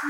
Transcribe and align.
Los 0.00 0.06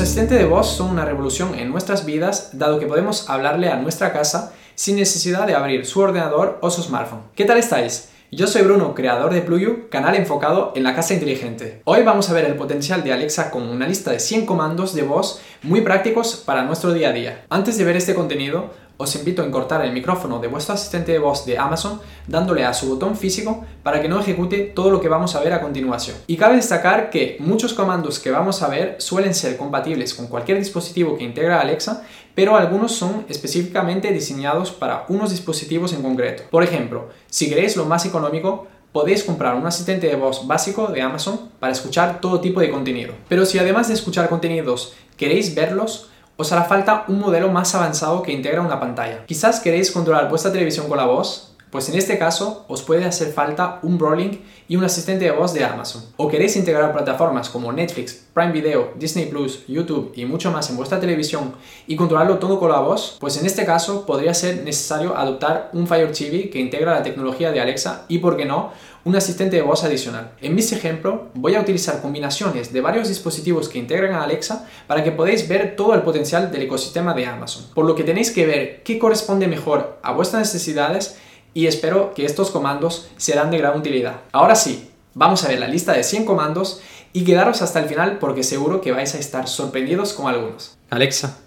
asistentes 0.00 0.40
de 0.40 0.44
voz 0.44 0.72
son 0.72 0.90
una 0.90 1.04
revolución 1.04 1.54
en 1.54 1.70
nuestras 1.70 2.04
vidas 2.04 2.58
dado 2.58 2.80
que 2.80 2.88
podemos 2.88 3.30
hablarle 3.30 3.68
a 3.68 3.76
nuestra 3.76 4.12
casa 4.12 4.54
sin 4.74 4.96
necesidad 4.96 5.46
de 5.46 5.54
abrir 5.54 5.86
su 5.86 6.00
ordenador 6.00 6.58
o 6.62 6.70
su 6.70 6.82
smartphone. 6.82 7.20
¿Qué 7.36 7.44
tal 7.44 7.58
estáis? 7.58 8.08
Yo 8.32 8.48
soy 8.48 8.62
Bruno, 8.62 8.96
creador 8.96 9.32
de 9.32 9.42
Pluyu, 9.42 9.88
canal 9.88 10.16
enfocado 10.16 10.72
en 10.74 10.82
la 10.82 10.96
casa 10.96 11.14
inteligente. 11.14 11.82
Hoy 11.84 12.02
vamos 12.02 12.28
a 12.28 12.32
ver 12.32 12.46
el 12.46 12.56
potencial 12.56 13.04
de 13.04 13.12
Alexa 13.12 13.52
con 13.52 13.68
una 13.68 13.86
lista 13.86 14.10
de 14.10 14.18
100 14.18 14.46
comandos 14.46 14.94
de 14.94 15.02
voz 15.02 15.40
muy 15.62 15.82
prácticos 15.82 16.42
para 16.44 16.64
nuestro 16.64 16.92
día 16.92 17.10
a 17.10 17.12
día. 17.12 17.44
Antes 17.50 17.78
de 17.78 17.84
ver 17.84 17.94
este 17.94 18.16
contenido, 18.16 18.72
os 19.02 19.16
invito 19.16 19.42
a 19.42 19.46
encortar 19.46 19.84
el 19.84 19.92
micrófono 19.92 20.38
de 20.38 20.48
vuestro 20.48 20.74
asistente 20.74 21.12
de 21.12 21.18
voz 21.18 21.44
de 21.44 21.58
Amazon 21.58 22.00
dándole 22.26 22.64
a 22.64 22.72
su 22.72 22.88
botón 22.88 23.16
físico 23.16 23.64
para 23.82 24.00
que 24.00 24.08
no 24.08 24.20
ejecute 24.20 24.58
todo 24.60 24.90
lo 24.90 25.00
que 25.00 25.08
vamos 25.08 25.34
a 25.34 25.40
ver 25.40 25.52
a 25.52 25.60
continuación. 25.60 26.16
Y 26.26 26.36
cabe 26.36 26.56
destacar 26.56 27.10
que 27.10 27.36
muchos 27.40 27.74
comandos 27.74 28.18
que 28.18 28.30
vamos 28.30 28.62
a 28.62 28.68
ver 28.68 28.96
suelen 28.98 29.34
ser 29.34 29.56
compatibles 29.56 30.14
con 30.14 30.28
cualquier 30.28 30.58
dispositivo 30.58 31.16
que 31.16 31.24
integra 31.24 31.60
Alexa, 31.60 32.04
pero 32.34 32.56
algunos 32.56 32.92
son 32.92 33.26
específicamente 33.28 34.12
diseñados 34.12 34.70
para 34.70 35.04
unos 35.08 35.30
dispositivos 35.30 35.92
en 35.92 36.02
concreto. 36.02 36.44
Por 36.50 36.62
ejemplo, 36.62 37.08
si 37.26 37.48
queréis 37.48 37.76
lo 37.76 37.84
más 37.84 38.06
económico, 38.06 38.68
podéis 38.92 39.24
comprar 39.24 39.56
un 39.56 39.66
asistente 39.66 40.06
de 40.06 40.16
voz 40.16 40.46
básico 40.46 40.86
de 40.86 41.02
Amazon 41.02 41.50
para 41.58 41.72
escuchar 41.72 42.20
todo 42.20 42.40
tipo 42.40 42.60
de 42.60 42.70
contenido. 42.70 43.14
Pero 43.28 43.46
si 43.46 43.58
además 43.58 43.88
de 43.88 43.94
escuchar 43.94 44.28
contenidos 44.28 44.94
queréis 45.16 45.54
verlos, 45.54 46.10
os 46.36 46.52
hará 46.52 46.64
falta 46.64 47.04
un 47.08 47.18
modelo 47.18 47.50
más 47.50 47.74
avanzado 47.74 48.22
que 48.22 48.32
integra 48.32 48.60
una 48.60 48.80
pantalla. 48.80 49.24
Quizás 49.26 49.60
queréis 49.60 49.90
controlar 49.90 50.28
vuestra 50.28 50.52
televisión 50.52 50.88
con 50.88 50.98
la 50.98 51.04
voz, 51.04 51.51
pues 51.72 51.88
en 51.88 51.96
este 51.96 52.18
caso 52.18 52.66
os 52.68 52.82
puede 52.82 53.06
hacer 53.06 53.32
falta 53.32 53.80
un 53.82 53.96
Brolink 53.96 54.40
y 54.68 54.76
un 54.76 54.84
asistente 54.84 55.24
de 55.24 55.30
voz 55.30 55.54
de 55.54 55.64
Amazon. 55.64 56.04
O 56.18 56.28
queréis 56.28 56.54
integrar 56.56 56.92
plataformas 56.92 57.48
como 57.48 57.72
Netflix, 57.72 58.26
Prime 58.34 58.52
Video, 58.52 58.92
Disney 58.96 59.24
Plus, 59.26 59.66
YouTube 59.66 60.12
y 60.14 60.26
mucho 60.26 60.52
más 60.52 60.68
en 60.68 60.76
vuestra 60.76 61.00
televisión 61.00 61.54
y 61.86 61.96
controlarlo 61.96 62.38
todo 62.38 62.60
con 62.60 62.70
la 62.70 62.80
voz, 62.80 63.16
pues 63.18 63.38
en 63.38 63.46
este 63.46 63.64
caso 63.64 64.04
podría 64.04 64.34
ser 64.34 64.62
necesario 64.62 65.16
adoptar 65.16 65.70
un 65.72 65.86
Fire 65.86 66.12
TV 66.12 66.50
que 66.50 66.60
integra 66.60 66.92
la 66.92 67.02
tecnología 67.02 67.50
de 67.50 67.60
Alexa 67.60 68.04
y, 68.06 68.18
por 68.18 68.36
qué 68.36 68.44
no, 68.44 68.70
un 69.04 69.16
asistente 69.16 69.56
de 69.56 69.62
voz 69.62 69.82
adicional. 69.82 70.32
En 70.42 70.54
mis 70.54 70.72
ejemplos 70.72 71.20
voy 71.34 71.54
a 71.54 71.60
utilizar 71.60 72.02
combinaciones 72.02 72.70
de 72.72 72.82
varios 72.82 73.08
dispositivos 73.08 73.70
que 73.70 73.78
integran 73.78 74.12
a 74.12 74.24
Alexa 74.24 74.68
para 74.86 75.02
que 75.02 75.10
podáis 75.10 75.48
ver 75.48 75.74
todo 75.74 75.94
el 75.94 76.02
potencial 76.02 76.52
del 76.52 76.62
ecosistema 76.62 77.14
de 77.14 77.24
Amazon. 77.24 77.64
Por 77.74 77.86
lo 77.86 77.94
que 77.94 78.04
tenéis 78.04 78.30
que 78.30 78.46
ver 78.46 78.82
qué 78.82 78.98
corresponde 78.98 79.48
mejor 79.48 79.98
a 80.02 80.12
vuestras 80.12 80.42
necesidades 80.42 81.16
y 81.54 81.66
espero 81.66 82.14
que 82.14 82.24
estos 82.24 82.50
comandos 82.50 83.10
serán 83.16 83.50
de 83.50 83.58
gran 83.58 83.78
utilidad. 83.78 84.20
Ahora 84.32 84.54
sí, 84.54 84.90
vamos 85.14 85.44
a 85.44 85.48
ver 85.48 85.60
la 85.60 85.68
lista 85.68 85.92
de 85.92 86.04
100 86.04 86.24
comandos 86.24 86.80
y 87.12 87.24
quedaros 87.24 87.62
hasta 87.62 87.80
el 87.80 87.88
final 87.88 88.18
porque 88.18 88.42
seguro 88.42 88.80
que 88.80 88.92
vais 88.92 89.14
a 89.14 89.18
estar 89.18 89.48
sorprendidos 89.48 90.12
con 90.14 90.28
algunos. 90.28 90.76
Alexa, 90.90 91.38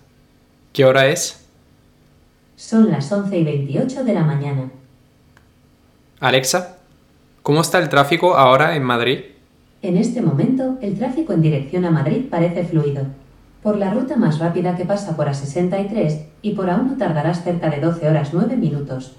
¿qué 0.74 0.86
hora 0.86 1.08
es? 1.08 1.46
Son 2.56 2.90
las 2.92 3.12
11 3.12 3.38
y 3.38 3.44
28 3.44 4.04
de 4.04 4.14
la 4.14 4.24
mañana. 4.24 4.72
Alexa, 6.20 6.78
¿cómo 7.42 7.62
está 7.62 7.80
el 7.80 7.90
tráfico 7.90 8.36
ahora 8.36 8.76
en 8.76 8.84
Madrid? 8.84 9.20
En 9.82 9.98
este 9.98 10.22
momento, 10.22 10.78
el 10.82 10.98
tráfico 10.98 11.34
en 11.34 11.42
dirección 11.42 11.86
a 11.86 11.92
Madrid 11.92 12.26
parece 12.30 12.64
fluido. 12.64 13.06
Por 13.62 13.78
la 13.78 13.94
ruta 13.94 14.16
más 14.16 14.40
rápida 14.40 14.76
que 14.76 14.86
pasa 14.86 15.16
por 15.16 15.28
A63 15.28 16.26
y 16.42 16.54
por 16.54 16.70
aún 16.70 16.88
no 16.88 16.98
tardarás 16.98 17.44
cerca 17.44 17.70
de 17.70 17.82
12 17.82 18.08
horas 18.08 18.30
9 18.32 18.56
minutos. 18.56 19.16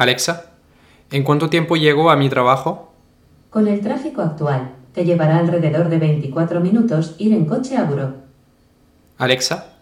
Alexa, 0.00 0.52
¿en 1.10 1.24
cuánto 1.24 1.50
tiempo 1.50 1.76
llego 1.76 2.08
a 2.10 2.16
mi 2.16 2.30
trabajo? 2.30 2.90
Con 3.50 3.68
el 3.68 3.82
tráfico 3.82 4.22
actual, 4.22 4.72
te 4.94 5.04
llevará 5.04 5.36
alrededor 5.36 5.90
de 5.90 5.98
24 5.98 6.58
minutos 6.60 7.16
ir 7.18 7.34
en 7.34 7.44
coche 7.44 7.76
a 7.76 7.84
Buró. 7.84 8.14
Alexa, 9.18 9.74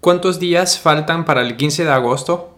¿cuántos 0.00 0.40
días 0.40 0.78
faltan 0.78 1.26
para 1.26 1.42
el 1.42 1.58
15 1.58 1.84
de 1.84 1.90
agosto? 1.90 2.56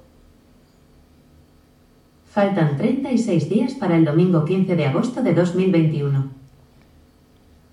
Faltan 2.30 2.76
36 2.76 3.48
días 3.48 3.74
para 3.74 3.96
el 3.96 4.04
domingo 4.04 4.44
15 4.44 4.76
de 4.76 4.86
agosto 4.86 5.24
de 5.24 5.34
2021. 5.34 6.30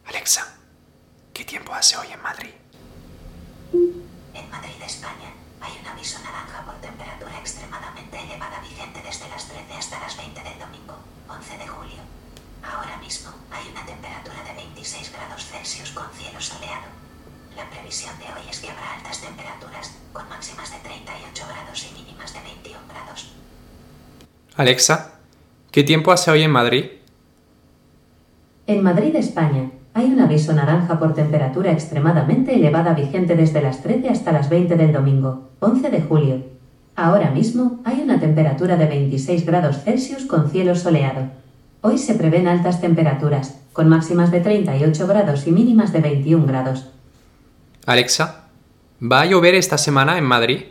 Alexa, 0.08 0.58
¿qué 1.34 1.44
tiempo 1.44 1.72
hace 1.72 1.98
hoy 1.98 2.08
en 2.12 2.22
Madrid? 2.24 2.50
En 4.34 4.50
Madrid, 4.50 4.82
España, 4.84 5.30
hay 5.62 5.74
un 5.80 5.88
aviso 5.88 6.18
naranja 6.24 6.66
por 6.66 6.74
temperatura 6.82 7.38
extremadamente 7.40 8.18
elevada 8.18 8.60
vigente 8.68 8.99
desde 10.00 10.12
las 10.12 10.16
13 10.16 10.30
hasta 10.30 10.32
las 10.32 10.34
20 10.36 10.44
del 10.44 10.60
domingo, 10.60 10.96
11 11.28 11.58
de 11.58 11.68
julio. 11.68 12.00
Ahora 12.64 12.98
mismo 12.98 13.32
hay 13.52 13.72
una 13.72 13.86
temperatura 13.86 14.44
de 14.48 14.54
26 14.54 15.12
grados 15.14 15.46
Celsius 15.46 15.92
con 15.92 16.06
cielo 16.14 16.40
soleado. 16.40 16.88
La 17.56 17.70
previsión 17.70 18.14
de 18.20 18.26
hoy 18.26 18.48
es 18.50 18.60
que 18.60 18.70
habrá 18.70 18.96
altas 18.96 19.22
temperaturas, 19.22 19.98
con 20.14 20.28
máximas 20.30 20.72
de 20.72 20.78
38 20.80 21.44
grados 21.48 21.88
y 21.90 22.00
mínimas 22.00 22.34
de 22.34 22.40
21 22.42 22.80
grados. 22.88 23.34
Alexa, 24.56 25.20
¿qué 25.72 25.84
tiempo 25.84 26.12
hace 26.12 26.32
hoy 26.32 26.44
en 26.44 26.52
Madrid? 26.52 26.86
En 28.68 28.84
Madrid, 28.84 29.16
España, 29.16 29.72
hay 29.94 30.06
un 30.06 30.20
aviso 30.20 30.54
naranja 30.54 31.00
por 31.00 31.14
temperatura 31.14 31.72
extremadamente 31.72 32.56
elevada 32.56 32.94
vigente 32.94 33.36
desde 33.36 33.62
las 33.62 33.82
13 33.82 34.10
hasta 34.10 34.32
las 34.32 34.50
20 34.50 34.76
del 34.76 34.94
domingo, 34.94 35.50
11 35.60 35.90
de 35.90 36.02
julio. 36.02 36.59
Ahora 37.02 37.32
mismo 37.32 37.80
hay 37.86 38.02
una 38.02 38.20
temperatura 38.20 38.76
de 38.76 38.86
26 38.86 39.46
grados 39.46 39.84
Celsius 39.86 40.26
con 40.26 40.52
cielo 40.52 40.76
soleado. 40.76 41.30
Hoy 41.80 41.98
se 41.98 42.14
prevén 42.14 42.46
altas 42.46 42.82
temperaturas, 42.82 43.56
con 43.72 43.88
máximas 43.88 44.32
de 44.32 44.42
38 44.42 45.08
grados 45.08 45.48
y 45.48 45.54
mínimas 45.54 45.94
de 45.94 46.02
21 46.02 46.46
grados. 46.46 46.90
Alexa, 47.86 48.50
¿va 49.02 49.22
a 49.22 49.26
llover 49.26 49.56
esta 49.56 49.78
semana 49.78 50.18
en 50.18 50.26
Madrid? 50.26 50.64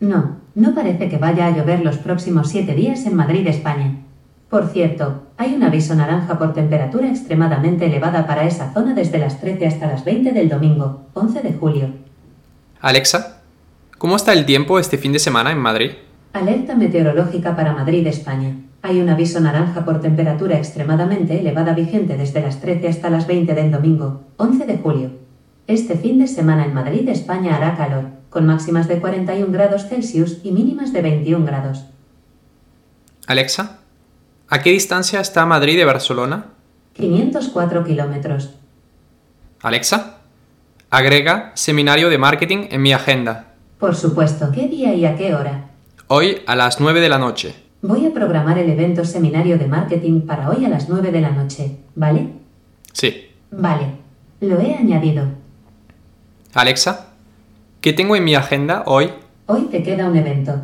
No, 0.00 0.38
no 0.56 0.74
parece 0.74 1.08
que 1.08 1.18
vaya 1.18 1.46
a 1.46 1.56
llover 1.56 1.84
los 1.84 1.98
próximos 1.98 2.48
7 2.48 2.74
días 2.74 3.06
en 3.06 3.14
Madrid, 3.14 3.46
España. 3.46 4.00
Por 4.50 4.66
cierto, 4.70 5.22
hay 5.36 5.54
un 5.54 5.62
aviso 5.62 5.94
naranja 5.94 6.36
por 6.36 6.52
temperatura 6.52 7.06
extremadamente 7.06 7.86
elevada 7.86 8.26
para 8.26 8.44
esa 8.44 8.72
zona 8.72 8.92
desde 8.92 9.18
las 9.18 9.40
13 9.40 9.68
hasta 9.68 9.86
las 9.86 10.04
20 10.04 10.32
del 10.32 10.48
domingo, 10.48 11.02
11 11.14 11.42
de 11.42 11.52
julio. 11.52 11.90
Alexa, 12.80 13.35
¿cómo 13.98 14.16
está 14.16 14.32
el 14.32 14.46
tiempo 14.46 14.78
este 14.78 14.98
fin 14.98 15.12
de 15.12 15.18
semana 15.18 15.52
en 15.52 15.58
Madrid? 15.58 15.92
Alerta 16.32 16.74
meteorológica 16.74 17.56
para 17.56 17.72
Madrid, 17.72 18.06
España. 18.06 18.56
Hay 18.82 19.00
un 19.00 19.08
aviso 19.08 19.40
naranja 19.40 19.84
por 19.84 20.00
temperatura 20.00 20.56
extremadamente 20.56 21.40
elevada 21.40 21.72
vigente 21.72 22.16
desde 22.16 22.42
las 22.42 22.60
13 22.60 22.88
hasta 22.88 23.10
las 23.10 23.26
20 23.26 23.54
del 23.54 23.70
domingo, 23.70 24.22
11 24.36 24.66
de 24.66 24.78
julio. 24.78 25.10
Este 25.66 25.96
fin 25.96 26.18
de 26.18 26.28
semana 26.28 26.64
en 26.64 26.74
Madrid, 26.74 27.08
España 27.08 27.56
hará 27.56 27.76
calor, 27.76 28.04
con 28.30 28.46
máximas 28.46 28.86
de 28.86 29.00
41 29.00 29.50
grados 29.50 29.88
Celsius 29.88 30.38
y 30.44 30.52
mínimas 30.52 30.92
de 30.92 31.02
21 31.02 31.44
grados. 31.44 31.86
Alexa, 33.26 33.78
¿a 34.48 34.62
qué 34.62 34.70
distancia 34.70 35.20
está 35.20 35.44
Madrid 35.46 35.76
de 35.76 35.84
Barcelona? 35.84 36.52
504 36.92 37.84
kilómetros. 37.84 38.54
Alexa, 39.62 40.18
agrega 40.90 41.50
seminario 41.54 42.08
de 42.08 42.18
marketing 42.18 42.68
en 42.70 42.82
mi 42.82 42.92
agenda. 42.92 43.55
Por 43.78 43.94
supuesto, 43.94 44.50
¿qué 44.52 44.68
día 44.68 44.94
y 44.94 45.04
a 45.04 45.16
qué 45.16 45.34
hora? 45.34 45.68
Hoy 46.06 46.38
a 46.46 46.56
las 46.56 46.80
9 46.80 46.98
de 47.00 47.10
la 47.10 47.18
noche. 47.18 47.54
Voy 47.82 48.06
a 48.06 48.14
programar 48.14 48.56
el 48.56 48.70
evento 48.70 49.04
seminario 49.04 49.58
de 49.58 49.66
marketing 49.66 50.22
para 50.22 50.48
hoy 50.48 50.64
a 50.64 50.70
las 50.70 50.88
9 50.88 51.12
de 51.12 51.20
la 51.20 51.30
noche, 51.30 51.76
¿vale? 51.94 52.30
Sí. 52.94 53.26
Vale, 53.50 53.88
lo 54.40 54.58
he 54.60 54.74
añadido. 54.74 55.24
Alexa, 56.54 57.08
¿qué 57.82 57.92
tengo 57.92 58.16
en 58.16 58.24
mi 58.24 58.34
agenda 58.34 58.82
hoy? 58.86 59.10
Hoy 59.44 59.68
te 59.70 59.82
queda 59.82 60.08
un 60.08 60.16
evento. 60.16 60.54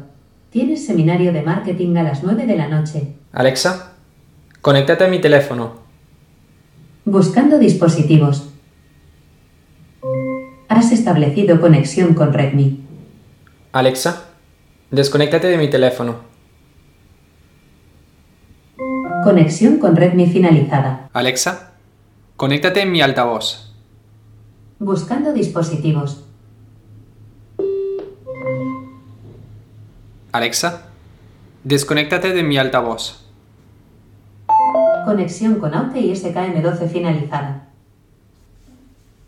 Tienes 0.49 0.87
seminario 0.87 1.35
de 1.35 1.43
marketing 1.43 1.97
a 1.97 2.05
las 2.05 2.23
9 2.23 2.47
de 2.47 2.57
la 2.57 2.69
noche. 2.69 3.09
Alexa, 3.33 3.93
conéctate 4.63 5.05
a 5.05 5.09
mi 5.09 5.21
teléfono. 5.21 5.75
Buscando 7.05 7.59
dispositivos. 7.59 8.49
Has 10.69 10.93
establecido 10.93 11.61
conexión 11.61 12.15
con 12.15 12.33
Redmi. 12.33 12.92
Alexa, 13.73 14.27
desconéctate 14.91 15.47
de 15.47 15.57
mi 15.57 15.71
teléfono. 15.71 16.17
Conexión 19.25 19.79
con 19.79 19.97
Redmi 19.97 20.27
finalizada. 20.27 21.09
Alexa, 21.15 21.73
conéctate 22.37 22.83
en 22.83 22.93
mi 22.93 23.01
altavoz. 23.01 23.73
Buscando 24.79 25.33
dispositivos. 25.33 26.27
Alexa, 30.33 30.89
desconéctate 31.65 32.35
de 32.35 32.43
mi 32.43 32.59
altavoz. 32.59 33.25
Conexión 35.07 35.55
con 35.55 35.75
Aute 35.75 35.99
y 35.99 36.13
SKM12 36.13 36.89
finalizada. 36.91 37.69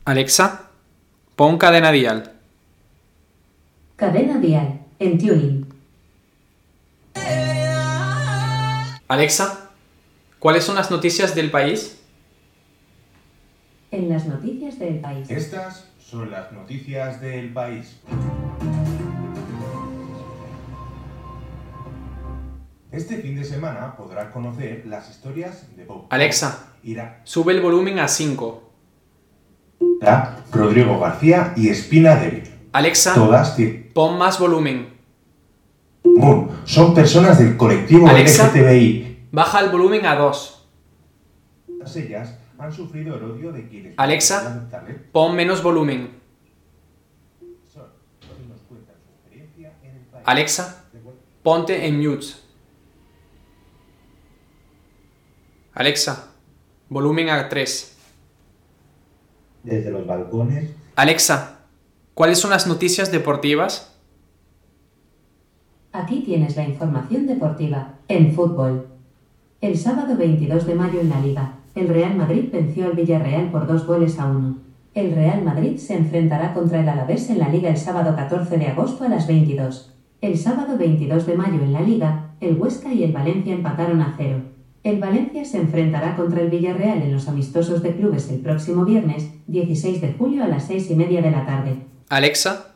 Alexa, 0.04 0.68
pon 1.34 1.56
cadena 1.56 1.92
dial. 1.92 2.33
Cadena 3.96 4.38
dial. 4.38 4.80
En 4.98 5.18
tuning. 5.18 5.66
Alexa, 9.08 9.64
¿Cuáles 10.44 10.64
son 10.64 10.74
las 10.74 10.90
noticias 10.90 11.34
del 11.34 11.50
país? 11.50 11.98
En 13.90 14.10
las 14.10 14.26
noticias 14.26 14.78
del 14.78 15.00
país. 15.00 15.30
Estas 15.30 15.88
son 15.98 16.30
las 16.30 16.52
noticias 16.52 17.18
del 17.22 17.50
país. 17.50 17.98
Este 22.92 23.16
fin 23.22 23.36
de 23.36 23.44
semana 23.44 23.96
podrás 23.96 24.30
conocer 24.32 24.84
las 24.84 25.08
historias 25.08 25.74
de 25.74 25.86
Bob. 25.86 26.08
Alexa, 26.10 26.74
Ira, 26.82 27.22
sube 27.24 27.54
el 27.54 27.62
volumen 27.62 27.98
a 27.98 28.06
5. 28.06 28.70
Rodrigo 30.52 31.00
García 31.00 31.54
y 31.56 31.70
Espina 31.70 32.16
Débil. 32.16 32.53
Alexa, 32.74 33.14
Todas 33.14 33.56
pon 33.92 34.18
más 34.18 34.36
volumen. 34.40 34.92
Son 36.64 36.92
personas 36.92 37.38
del 37.38 37.56
colectivo 37.56 38.08
Alexa. 38.08 38.48
LGTBI. 38.48 39.28
Baja 39.30 39.60
el 39.60 39.70
volumen 39.70 40.04
a 40.06 40.16
2. 40.16 40.68
Todas 41.68 41.96
ellas 41.96 42.36
han 42.58 42.72
sufrido 42.72 43.14
el 43.14 43.22
odio 43.22 43.52
de 43.52 43.68
quienes 43.68 43.94
Alexa. 43.96 44.68
Pon 45.12 45.36
menos 45.36 45.62
volumen. 45.62 46.18
Alexa, 50.24 50.84
ponte 51.44 51.86
en 51.86 52.00
mute. 52.00 52.26
Alexa, 55.74 56.32
volumen 56.88 57.30
a 57.30 57.48
3. 57.48 57.96
Desde 59.62 59.90
los 59.92 60.04
balcones 60.06 60.70
Alexa, 60.96 61.53
¿cuáles 62.14 62.38
son 62.38 62.50
las 62.50 62.66
noticias 62.66 63.10
deportivas? 63.10 63.94
Aquí 65.92 66.20
tienes 66.20 66.56
la 66.56 66.64
información 66.64 67.26
deportiva. 67.26 67.94
En 68.08 68.32
fútbol. 68.32 68.88
El 69.60 69.78
sábado 69.78 70.16
22 70.16 70.66
de 70.66 70.74
mayo 70.74 71.00
en 71.00 71.08
la 71.08 71.20
Liga, 71.20 71.54
el 71.74 71.88
Real 71.88 72.16
Madrid 72.16 72.48
venció 72.52 72.86
al 72.86 72.92
Villarreal 72.92 73.50
por 73.50 73.66
dos 73.66 73.86
goles 73.86 74.18
a 74.18 74.26
uno. 74.26 74.58
El 74.94 75.14
Real 75.14 75.42
Madrid 75.42 75.76
se 75.76 75.96
enfrentará 75.96 76.52
contra 76.52 76.80
el 76.80 76.88
Alavés 76.88 77.30
en 77.30 77.38
la 77.38 77.48
Liga 77.48 77.70
el 77.70 77.76
sábado 77.76 78.14
14 78.14 78.58
de 78.58 78.66
agosto 78.66 79.04
a 79.04 79.08
las 79.08 79.26
22. 79.26 79.92
El 80.20 80.38
sábado 80.38 80.78
22 80.78 81.26
de 81.26 81.34
mayo 81.36 81.62
en 81.62 81.72
la 81.72 81.80
Liga, 81.80 82.30
el 82.40 82.60
Huesca 82.60 82.92
y 82.92 83.02
el 83.02 83.12
Valencia 83.12 83.54
empataron 83.54 84.00
a 84.02 84.14
cero. 84.16 84.42
El 84.82 85.00
Valencia 85.00 85.44
se 85.44 85.58
enfrentará 85.58 86.14
contra 86.14 86.42
el 86.42 86.50
Villarreal 86.50 87.02
en 87.02 87.12
los 87.12 87.28
amistosos 87.28 87.82
de 87.82 87.96
clubes 87.96 88.30
el 88.30 88.40
próximo 88.40 88.84
viernes, 88.84 89.30
16 89.46 90.00
de 90.00 90.12
julio 90.12 90.44
a 90.44 90.48
las 90.48 90.64
6 90.64 90.90
y 90.90 90.94
media 90.94 91.22
de 91.22 91.30
la 91.30 91.46
tarde. 91.46 91.93
Alexa, 92.10 92.66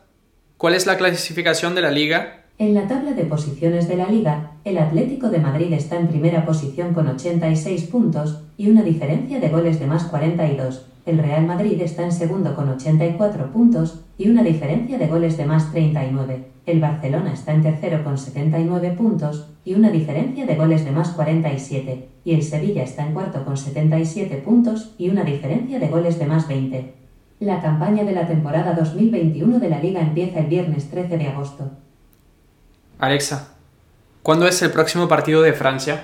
¿cuál 0.57 0.73
es 0.73 0.87
la 0.87 0.97
clasificación 0.97 1.75
de 1.75 1.83
la 1.83 1.91
liga? 1.91 2.45
En 2.57 2.73
la 2.73 2.87
tabla 2.87 3.11
de 3.11 3.25
posiciones 3.25 3.87
de 3.87 3.95
la 3.95 4.09
liga, 4.09 4.53
el 4.65 4.79
Atlético 4.79 5.29
de 5.29 5.37
Madrid 5.37 5.71
está 5.71 5.97
en 5.97 6.07
primera 6.07 6.47
posición 6.47 6.95
con 6.95 7.07
86 7.07 7.83
puntos 7.83 8.41
y 8.57 8.69
una 8.69 8.81
diferencia 8.81 9.39
de 9.39 9.49
goles 9.49 9.79
de 9.79 9.85
más 9.85 10.05
42. 10.05 10.87
El 11.05 11.19
Real 11.19 11.45
Madrid 11.45 11.79
está 11.79 12.03
en 12.03 12.11
segundo 12.11 12.55
con 12.55 12.69
84 12.69 13.51
puntos 13.51 14.01
y 14.17 14.29
una 14.29 14.41
diferencia 14.41 14.97
de 14.97 15.07
goles 15.07 15.37
de 15.37 15.45
más 15.45 15.71
39. 15.71 16.47
El 16.65 16.79
Barcelona 16.81 17.31
está 17.31 17.53
en 17.53 17.61
tercero 17.61 18.03
con 18.03 18.17
79 18.17 18.95
puntos 18.97 19.47
y 19.63 19.75
una 19.75 19.91
diferencia 19.91 20.47
de 20.47 20.55
goles 20.55 20.85
de 20.85 20.91
más 20.91 21.09
47. 21.11 22.09
Y 22.25 22.33
el 22.33 22.41
Sevilla 22.41 22.81
está 22.81 23.05
en 23.05 23.13
cuarto 23.13 23.45
con 23.45 23.57
77 23.57 24.37
puntos 24.37 24.95
y 24.97 25.09
una 25.09 25.23
diferencia 25.23 25.79
de 25.79 25.87
goles 25.87 26.17
de 26.17 26.25
más 26.25 26.47
20. 26.47 26.99
La 27.39 27.61
campaña 27.61 28.03
de 28.03 28.11
la 28.11 28.27
temporada 28.27 28.73
2021 28.73 29.59
de 29.59 29.69
la 29.69 29.79
liga 29.79 30.01
empieza 30.01 30.39
el 30.39 30.47
viernes 30.47 30.89
13 30.89 31.17
de 31.17 31.27
agosto. 31.27 31.71
Alexa, 32.97 33.53
¿cuándo 34.23 34.45
es 34.45 34.61
el 34.61 34.71
próximo 34.71 35.07
partido 35.07 35.41
de 35.41 35.53
Francia? 35.53 36.03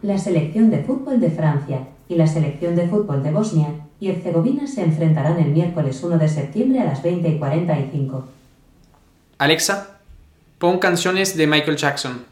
La 0.00 0.16
selección 0.16 0.70
de 0.70 0.82
fútbol 0.82 1.20
de 1.20 1.30
Francia 1.30 1.88
y 2.08 2.14
la 2.14 2.26
selección 2.26 2.74
de 2.74 2.88
fútbol 2.88 3.22
de 3.22 3.32
Bosnia 3.32 3.68
y 4.00 4.08
Herzegovina 4.08 4.66
se 4.66 4.82
enfrentarán 4.82 5.38
el 5.38 5.50
miércoles 5.50 6.02
1 6.02 6.16
de 6.16 6.28
septiembre 6.28 6.80
a 6.80 6.84
las 6.84 7.02
20 7.02 7.28
y 7.28 7.38
45. 7.38 8.24
Alexa, 9.36 9.98
pon 10.58 10.78
canciones 10.78 11.36
de 11.36 11.46
Michael 11.46 11.76
Jackson. 11.76 12.24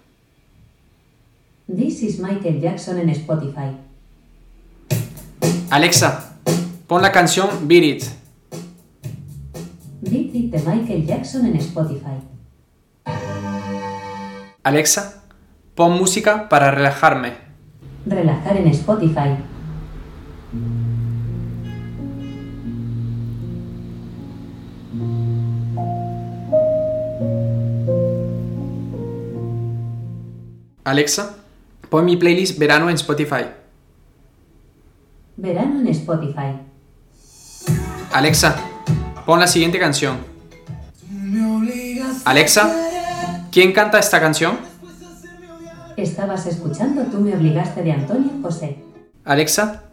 This 1.66 2.02
is 2.02 2.18
Michael 2.20 2.58
Jackson 2.58 2.98
en 2.98 3.10
Spotify. 3.10 3.76
Alexa, 5.68 6.31
pon 6.92 7.00
la 7.00 7.10
canción 7.10 7.48
Beat 7.66 7.84
It. 7.84 8.04
Beat 10.02 10.34
It 10.34 10.50
de 10.50 10.58
Michael 10.58 11.06
Jackson 11.06 11.46
en 11.46 11.56
Spotify. 11.56 12.20
Alexa, 14.62 15.24
pon 15.74 15.96
música 15.96 16.50
para 16.50 16.70
relajarme. 16.70 17.32
Relajar 18.04 18.58
en 18.58 18.66
Spotify. 18.66 19.38
Alexa, 30.84 31.36
pon 31.88 32.04
mi 32.04 32.18
playlist 32.18 32.58
verano 32.58 32.90
en 32.90 32.96
Spotify. 32.96 33.46
Verano 35.38 35.80
en 35.80 35.88
Spotify. 35.88 36.71
Alexa, 38.12 38.56
pon 39.24 39.40
la 39.40 39.46
siguiente 39.46 39.78
canción. 39.78 40.18
Alexa, 42.26 42.70
¿quién 43.50 43.72
canta 43.72 43.98
esta 43.98 44.20
canción? 44.20 44.58
Estabas 45.96 46.46
escuchando 46.46 47.04
Tú 47.04 47.20
me 47.20 47.34
obligaste 47.34 47.82
de 47.82 47.92
Antonio 47.92 48.30
José. 48.42 48.76
Alexa, 49.24 49.84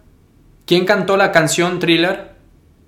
¿quién 0.66 0.86
cantó 0.86 1.16
la 1.16 1.32
canción 1.32 1.80
Thriller? 1.80 2.36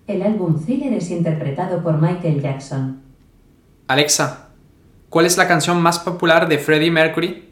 El 0.08 0.22
álbum 0.22 0.62
Thriller 0.62 0.94
es 0.94 1.10
interpretado 1.12 1.82
por 1.82 2.02
Michael 2.02 2.42
Jackson. 2.42 3.02
Alexa, 3.88 4.50
¿cuál 5.10 5.26
es 5.26 5.38
la 5.38 5.48
canción 5.48 5.82
más 5.82 6.00
popular 6.00 6.50
de 6.50 6.58
Freddie 6.58 6.92
Mercury? 6.92 7.50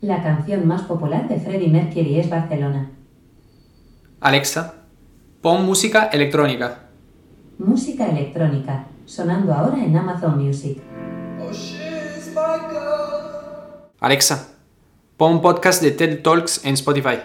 La 0.00 0.22
canción 0.22 0.66
más 0.66 0.82
popular 0.82 1.28
de 1.28 1.38
Freddie 1.38 1.68
Mercury 1.68 2.18
es 2.18 2.30
Barcelona. 2.30 2.90
Alexa, 4.20 4.74
pon 5.42 5.66
música 5.66 6.04
electrónica. 6.12 6.89
Música 7.60 8.06
electrónica, 8.06 8.86
sonando 9.04 9.52
ahora 9.52 9.84
en 9.84 9.94
Amazon 9.94 10.42
Music. 10.42 10.80
Alexa, 14.00 14.48
pon 15.18 15.42
podcast 15.42 15.82
de 15.82 15.90
TED 15.90 16.22
Talks 16.22 16.64
en 16.64 16.72
Spotify. 16.72 17.18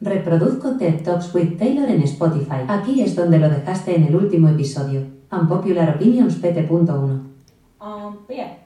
Reproduzco 0.00 0.76
TED 0.76 1.04
Talks 1.04 1.32
with 1.32 1.56
Taylor 1.58 1.88
en 1.88 2.02
Spotify. 2.02 2.66
Aquí 2.66 3.02
es 3.02 3.14
donde 3.14 3.38
lo 3.38 3.48
dejaste 3.48 3.94
en 3.94 4.02
el 4.08 4.16
último 4.16 4.48
episodio. 4.48 5.06
Unpopular 5.30 5.94
Opinions 5.94 6.34
PT.1. 6.34 6.90
Um, 7.80 8.18
but 8.26 8.36
yeah. 8.36 8.56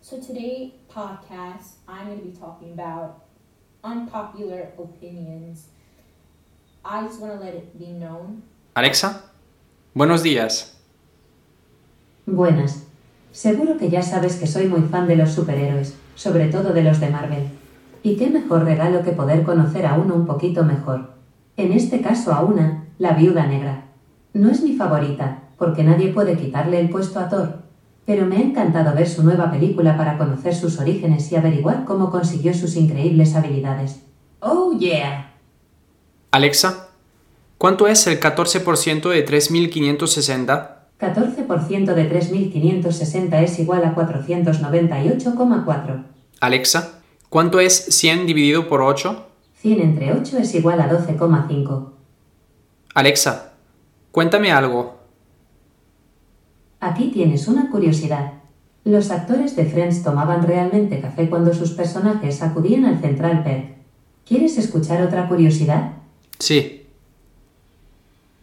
So 0.00 0.16
today 0.16 0.76
podcast, 0.88 1.76
I'm 1.86 2.06
going 2.06 2.18
to 2.20 2.24
be 2.24 2.32
talking 2.32 2.72
about 2.72 3.26
unpopular 3.84 4.72
opinions. 4.78 5.66
I 6.86 7.02
just 7.02 7.20
want 7.20 7.34
to 7.34 7.44
let 7.44 7.52
it 7.52 7.78
be 7.78 7.92
known. 7.92 8.44
Alexa, 8.74 9.29
buenos 9.94 10.22
días. 10.22 10.78
Buenas. 12.26 12.86
Seguro 13.32 13.76
que 13.76 13.90
ya 13.90 14.02
sabes 14.02 14.36
que 14.36 14.46
soy 14.46 14.66
muy 14.66 14.82
fan 14.82 15.06
de 15.06 15.16
los 15.16 15.30
superhéroes, 15.32 15.94
sobre 16.14 16.48
todo 16.48 16.72
de 16.72 16.82
los 16.82 17.00
de 17.00 17.10
Marvel. 17.10 17.48
Y 18.02 18.16
qué 18.16 18.30
mejor 18.30 18.64
regalo 18.64 19.02
que 19.02 19.12
poder 19.12 19.42
conocer 19.42 19.86
a 19.86 19.94
uno 19.94 20.14
un 20.14 20.26
poquito 20.26 20.64
mejor. 20.64 21.14
En 21.56 21.72
este 21.72 22.00
caso 22.00 22.32
a 22.32 22.42
una, 22.42 22.86
la 22.98 23.12
viuda 23.12 23.46
negra. 23.46 23.84
No 24.32 24.50
es 24.50 24.62
mi 24.62 24.76
favorita, 24.76 25.42
porque 25.58 25.84
nadie 25.84 26.12
puede 26.12 26.36
quitarle 26.36 26.80
el 26.80 26.88
puesto 26.88 27.20
a 27.20 27.28
Thor. 27.28 27.62
Pero 28.06 28.26
me 28.26 28.36
ha 28.36 28.40
encantado 28.40 28.94
ver 28.94 29.08
su 29.08 29.22
nueva 29.22 29.50
película 29.50 29.96
para 29.96 30.18
conocer 30.18 30.54
sus 30.54 30.78
orígenes 30.80 31.30
y 31.30 31.36
averiguar 31.36 31.84
cómo 31.84 32.10
consiguió 32.10 32.54
sus 32.54 32.76
increíbles 32.76 33.36
habilidades. 33.36 34.00
¡Oh, 34.40 34.72
yeah! 34.78 35.34
Alexa, 36.32 36.89
¿cuánto 37.60 37.86
es 37.86 38.06
el 38.06 38.18
14% 38.18 39.10
de 39.10 39.22
3560? 39.22 40.86
14% 40.98 41.94
de 41.94 42.04
3560 42.06 43.42
es 43.42 43.58
igual 43.58 43.84
a 43.84 43.94
498,4. 43.94 46.04
Alexa, 46.40 47.00
¿cuánto 47.28 47.60
es 47.60 47.74
100 47.74 48.26
dividido 48.26 48.66
por 48.66 48.80
8? 48.80 49.26
100 49.56 49.80
entre 49.82 50.14
8 50.14 50.38
es 50.38 50.54
igual 50.54 50.80
a 50.80 50.90
12,5. 50.90 51.90
Alexa, 52.94 53.52
cuéntame 54.10 54.52
algo. 54.52 54.98
Aquí 56.80 57.10
tienes 57.10 57.46
una 57.46 57.70
curiosidad. 57.70 58.32
Los 58.84 59.10
actores 59.10 59.54
de 59.54 59.66
Friends 59.66 60.02
tomaban 60.02 60.46
realmente 60.46 61.02
café 61.02 61.28
cuando 61.28 61.52
sus 61.52 61.72
personajes 61.72 62.40
acudían 62.40 62.86
al 62.86 63.02
Central 63.02 63.44
Perk. 63.44 63.74
¿Quieres 64.26 64.56
escuchar 64.56 65.02
otra 65.02 65.28
curiosidad? 65.28 65.98
Sí, 66.38 66.79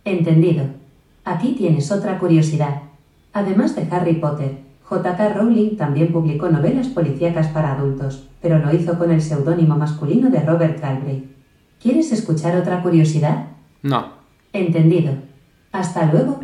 Entendido. 0.08 0.64
Aquí 1.26 1.52
tienes 1.58 1.92
otra 1.92 2.18
curiosidad. 2.18 2.84
Además 3.34 3.76
de 3.76 3.86
Harry 3.92 4.14
Potter, 4.14 4.60
J.K. 4.84 5.34
Rowling 5.34 5.76
también 5.76 6.14
publicó 6.14 6.48
novelas 6.48 6.88
policíacas 6.88 7.48
para 7.48 7.74
adultos, 7.74 8.26
pero 8.42 8.58
lo 8.58 8.74
hizo 8.74 8.98
con 8.98 9.12
el 9.12 9.22
seudónimo 9.22 9.76
masculino 9.76 10.30
de 10.30 10.40
Robert 10.40 10.80
Galbraith. 10.80 11.26
¿Quieres 11.82 12.14
escuchar 12.14 12.56
otra 12.56 12.82
curiosidad? 12.82 13.48
No. 13.82 14.14
Entendido. 14.54 15.14
Hasta 15.74 16.06
luego. 16.06 16.40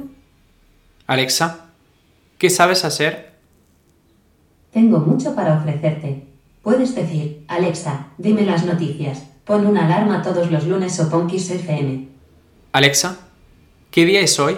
Alexa, 1.08 1.67
¿qué 2.38 2.50
sabes 2.50 2.84
hacer? 2.84 3.32
Tengo 4.74 5.00
mucho 5.00 5.36
para 5.36 5.55
ofrecerte. 5.55 6.27
Puedes 6.62 6.93
decir, 6.96 7.46
Alexa, 7.48 8.08
dime 8.17 8.41
las 8.41 8.65
noticias. 8.65 9.25
Pon 9.46 9.65
una 9.65 9.86
alarma 9.86 10.22
todos 10.22 10.51
los 10.51 10.67
lunes 10.67 11.00
o 11.00 11.10
pon 11.10 11.27
Kiss 11.27 11.50
FM. 11.50 12.10
Alexa, 12.74 13.20
¿qué 13.93 14.05
día 14.05 14.21
es 14.21 14.39
hoy? 14.39 14.57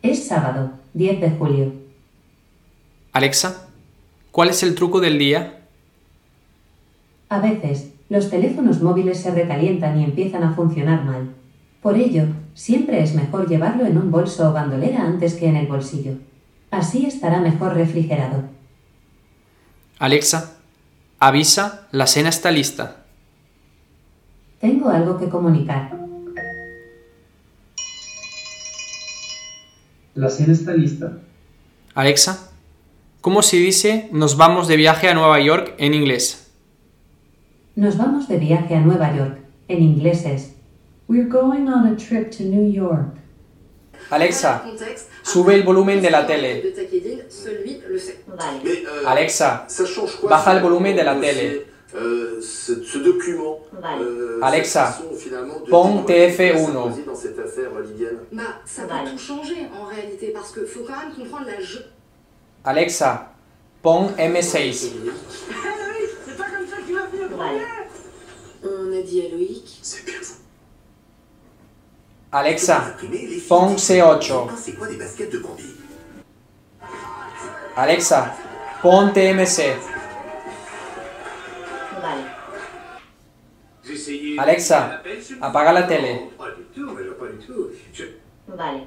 Es 0.00 0.26
sábado, 0.26 0.70
10 0.94 1.20
de 1.20 1.30
julio. 1.32 1.72
Alexa, 3.12 3.68
¿cuál 4.32 4.48
es 4.48 4.62
el 4.62 4.74
truco 4.74 4.98
del 4.98 5.18
día? 5.18 5.60
A 7.28 7.38
veces, 7.40 7.92
los 8.08 8.30
teléfonos 8.30 8.80
móviles 8.80 9.20
se 9.20 9.30
recalientan 9.30 10.00
y 10.00 10.04
empiezan 10.04 10.42
a 10.42 10.54
funcionar 10.54 11.04
mal. 11.04 11.34
Por 11.82 11.98
ello, 11.98 12.24
siempre 12.54 13.02
es 13.02 13.14
mejor 13.14 13.46
llevarlo 13.46 13.84
en 13.84 13.98
un 13.98 14.10
bolso 14.10 14.48
o 14.48 14.52
bandolera 14.54 15.02
antes 15.02 15.34
que 15.34 15.46
en 15.46 15.56
el 15.56 15.66
bolsillo. 15.66 16.12
Así 16.70 17.04
estará 17.04 17.40
mejor 17.40 17.74
refrigerado. 17.74 18.44
Alexa, 19.98 20.56
avisa, 21.18 21.88
la 21.92 22.06
cena 22.06 22.30
está 22.30 22.50
lista. 22.50 23.04
Tengo 24.60 24.88
algo 24.88 25.18
que 25.18 25.28
comunicar. 25.28 26.05
La 30.16 30.30
cena 30.30 30.54
está 30.54 30.72
lista. 30.72 31.18
Alexa, 31.94 32.50
¿cómo 33.20 33.42
se 33.42 33.58
dice 33.58 34.08
nos 34.12 34.38
vamos 34.38 34.66
de 34.66 34.76
viaje 34.76 35.08
a 35.08 35.14
Nueva 35.14 35.38
York 35.40 35.74
en 35.76 35.92
inglés? 35.92 36.50
Nos 37.74 37.98
vamos 37.98 38.26
de 38.26 38.38
viaje 38.38 38.74
a 38.74 38.80
Nueva 38.80 39.14
York. 39.14 39.38
En 39.68 39.82
inglés 39.82 40.24
es 40.24 40.54
We're 41.06 41.28
going 41.28 41.68
on 41.68 41.86
a 41.86 41.96
trip 41.96 42.30
to 42.30 42.44
New 42.44 42.72
York. 42.72 43.14
Alexa, 44.08 44.64
sube 45.22 45.54
el 45.54 45.64
volumen 45.64 46.00
de 46.00 46.10
la 46.10 46.26
tele. 46.26 46.62
Vale. 48.26 48.60
Euh, 48.64 49.06
Alexa, 49.06 49.66
quoi 50.20 50.30
baja 50.30 50.52
el 50.52 50.62
volumen 50.62 50.96
de 50.96 51.04
la 51.04 51.14
euh, 51.14 51.20
tele. 51.20 51.66
Euh, 52.36 52.40
ce, 52.40 52.82
ce 52.82 52.98
document. 52.98 53.60
Vale. 53.72 54.02
euh, 54.02 54.38
Alexa, 54.42 54.98
pon 55.70 56.02
témoigner 56.04 56.28
TF1. 56.30 56.72
Sarkozy 56.72 57.02
dans 57.04 57.14
cette 57.14 57.38
affaire 57.38 57.70
libyenne. 57.80 58.18
Bah, 58.32 58.42
ça 58.64 58.82
peut 58.82 58.88
Vale. 58.88 59.10
tout 59.12 59.18
changer 59.18 59.66
en 59.80 59.86
réalité, 59.86 60.28
parce 60.34 60.52
que 60.52 60.64
faut 60.64 60.84
quand 60.86 60.96
même 60.98 61.14
comprendre 61.14 61.46
la 61.46 61.60
je... 61.60 61.78
Alexa, 62.64 63.32
pon 63.82 64.08
M6. 64.18 64.88
Vale. 67.36 67.60
On 68.64 68.98
a 68.98 69.02
dit 69.02 69.22
à 69.26 69.28
Loïc. 69.34 69.78
C'est 69.82 70.04
bien 70.04 70.14
vous. 70.22 70.34
Alexa, 72.32 72.84
pon 73.48 73.74
C8. 73.76 74.48
C'est 74.56 74.72
quoi 74.72 74.88
des 74.88 74.96
baskets 74.96 75.30
de 75.32 75.38
Bambi? 75.38 75.64
Alexa, 77.76 78.34
pon 78.82 79.10
TMC. 79.12 79.62
Vale. 82.06 82.22
Alexa, 84.38 85.02
apaga 85.40 85.72
la 85.72 85.86
tele. 85.86 86.30
Vale. 88.46 88.86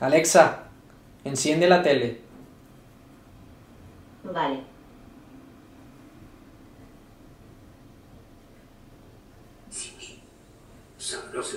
Alexa, 0.00 0.64
enciende 1.24 1.66
la 1.66 1.82
tele. 1.82 2.20
Vale. 4.24 4.60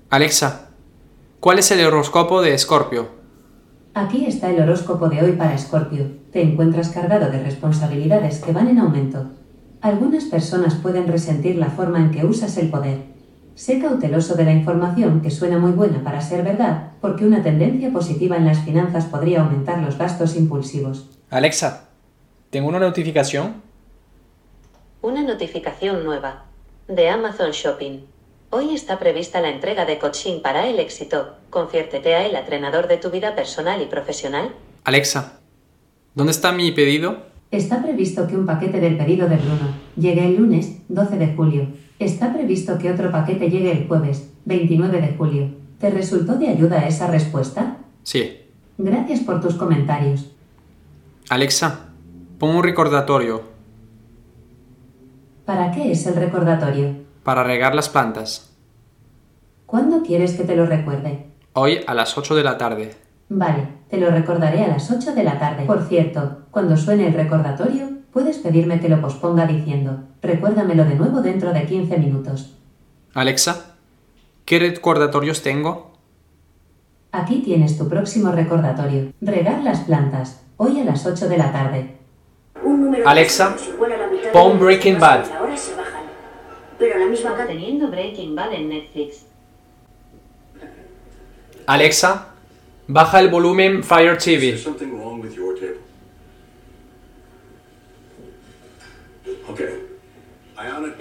Alexa, 0.10 0.70
¿cuál 1.42 1.60
es 1.60 1.72
el 1.72 1.86
horóscopo 1.86 2.42
de 2.42 2.54
Escorpio? 2.54 3.10
Aquí 3.94 4.26
está 4.26 4.50
el 4.50 4.62
horóscopo 4.62 5.10
de 5.10 5.24
hoy 5.24 5.32
para 5.34 5.56
Escorpio. 5.56 6.06
Te 6.32 6.42
encuentras 6.42 6.90
cargado 6.90 7.30
de 7.32 7.44
responsabilidades 7.44 8.40
que 8.40 8.54
van 8.54 8.70
en 8.70 8.80
aumento. 8.80 9.28
Algunas 9.82 10.26
personas 10.26 10.76
pueden 10.76 11.08
resentir 11.08 11.56
la 11.56 11.70
forma 11.70 12.00
en 12.00 12.12
que 12.12 12.26
usas 12.26 12.58
el 12.58 12.70
poder. 12.70 13.00
Sé 13.56 13.80
cauteloso 13.80 14.36
de 14.36 14.46
la 14.46 14.52
información 14.52 15.22
que 15.22 15.32
suena 15.32 15.58
muy 15.60 15.72
buena 15.72 16.04
para 16.04 16.22
ser 16.22 16.44
verdad, 16.44 16.92
porque 17.02 17.26
una 17.26 17.44
tendencia 17.44 17.92
positiva 17.92 18.38
en 18.38 18.46
las 18.46 18.60
finanzas 18.60 19.06
podría 19.06 19.42
aumentar 19.42 19.80
los 19.80 19.98
gastos 19.98 20.36
impulsivos. 20.36 21.10
Alexa, 21.30 21.90
tengo 22.50 22.70
una 22.70 22.80
notificación. 22.80 23.62
Una 25.02 25.24
notificación 25.24 26.04
nueva. 26.04 26.46
De 26.88 27.10
Amazon 27.10 27.52
Shopping. 27.52 28.00
Hoy 28.50 28.74
está 28.74 28.98
prevista 28.98 29.42
la 29.42 29.50
entrega 29.50 29.86
de 29.86 30.00
coaching 30.00 30.42
para 30.42 30.68
el 30.68 30.80
éxito. 30.80 31.36
Conviértete 31.50 32.16
a 32.16 32.26
el 32.26 32.36
entrenador 32.36 32.88
de 32.88 32.98
tu 32.98 33.10
vida 33.12 33.36
personal 33.36 33.82
y 33.82 33.86
profesional. 33.86 34.56
Alexa, 34.86 35.40
¿dónde 36.16 36.32
está 36.32 36.52
mi 36.52 36.72
pedido? 36.72 37.26
Está 37.52 37.82
previsto 37.82 38.28
que 38.28 38.36
un 38.36 38.46
paquete 38.46 38.80
del 38.82 38.98
pedido 38.98 39.30
de 39.30 39.38
Bruno 39.38 39.70
llegue 39.96 40.26
el 40.26 40.36
lunes 40.36 40.82
12 40.90 41.18
de 41.18 41.34
julio. 41.36 41.68
Está 41.98 42.34
previsto 42.34 42.78
que 42.78 42.92
otro 42.92 43.12
paquete 43.12 43.50
llegue 43.50 43.72
el 43.72 43.88
jueves 43.88 44.30
29 44.46 45.02
de 45.02 45.16
julio. 45.16 45.50
¿Te 45.80 45.90
resultó 45.90 46.36
de 46.36 46.50
ayuda 46.50 46.88
esa 46.88 47.08
respuesta? 47.08 47.78
Sí. 48.04 48.38
Gracias 48.78 49.22
por 49.22 49.42
tus 49.42 49.56
comentarios. 49.56 50.32
Alexa, 51.30 51.90
pon 52.38 52.56
un 52.56 52.64
recordatorio 52.64 53.42
¿Para 55.46 55.72
qué 55.72 55.92
es 55.92 56.06
el 56.06 56.16
recordatorio? 56.16 57.08
para 57.24 57.44
regar 57.44 57.76
las 57.76 57.90
plantas. 57.90 58.54
¿Cuándo 59.66 60.02
quieres 60.02 60.34
que 60.36 60.44
te 60.44 60.56
lo 60.56 60.66
recuerde? 60.66 61.26
Hoy 61.54 61.80
a 61.86 61.94
las 61.94 62.18
8 62.18 62.36
de 62.36 62.44
la 62.44 62.58
tarde. 62.58 62.96
Vale, 63.30 63.68
te 63.90 63.98
lo 63.98 64.10
recordaré 64.10 64.64
a 64.64 64.68
las 64.70 64.90
8 64.90 65.14
de 65.14 65.24
la 65.24 65.38
tarde. 65.38 65.66
Por 65.66 65.84
cierto, 65.88 66.44
cuando 66.52 66.78
suene 66.78 67.08
el 67.08 67.14
recordatorio, 67.14 67.90
puedes 68.12 68.38
pedirme 68.38 68.80
que 68.80 68.90
lo 68.90 69.02
posponga 69.02 69.46
diciendo, 69.46 70.04
recuérdamelo 70.22 70.86
de 70.86 70.96
nuevo 70.96 71.22
dentro 71.22 71.52
de 71.54 71.66
15 71.66 71.98
minutos. 71.98 72.56
Alexa, 73.14 73.76
¿qué 74.46 74.60
recordatorios 74.60 75.42
tengo? 75.42 75.92
Aquí 77.12 77.42
tienes 77.42 77.78
tu 77.78 77.90
próximo 77.90 78.32
recordatorio. 78.32 79.12
Regar 79.22 79.64
las 79.64 79.80
plantas, 79.82 80.44
hoy 80.58 80.80
a 80.80 80.86
las 80.86 81.06
8 81.06 81.28
de 81.28 81.38
la 81.38 81.52
tarde. 81.52 81.98
Un 82.64 82.86
número 82.86 83.08
Alexa, 83.08 83.56
pon 84.34 84.60
Breaking 84.60 85.00
Bad. 85.00 85.26
que 85.26 85.34
Ahora 85.34 85.58
se 85.58 85.76
bajan. 85.76 86.04
Pero 86.80 87.00
la 87.00 87.06
misma. 87.08 87.36
Teniendo 87.46 87.90
Breaking 87.90 88.36
Bad 88.36 88.54
en 88.54 88.70
Netflix. 88.70 89.26
Alexa, 91.66 92.34
baja 92.88 93.20
el 93.20 93.30
volumen 93.30 93.84
Fire 93.84 94.18
TV. 94.18 94.52
There's 94.52 94.64
something 94.64 94.98
wrong 94.98 95.22
with 95.22 95.36
your 95.36 95.56
table. 95.56 95.82
Okay. 99.50 99.82
Ionic 100.58 100.96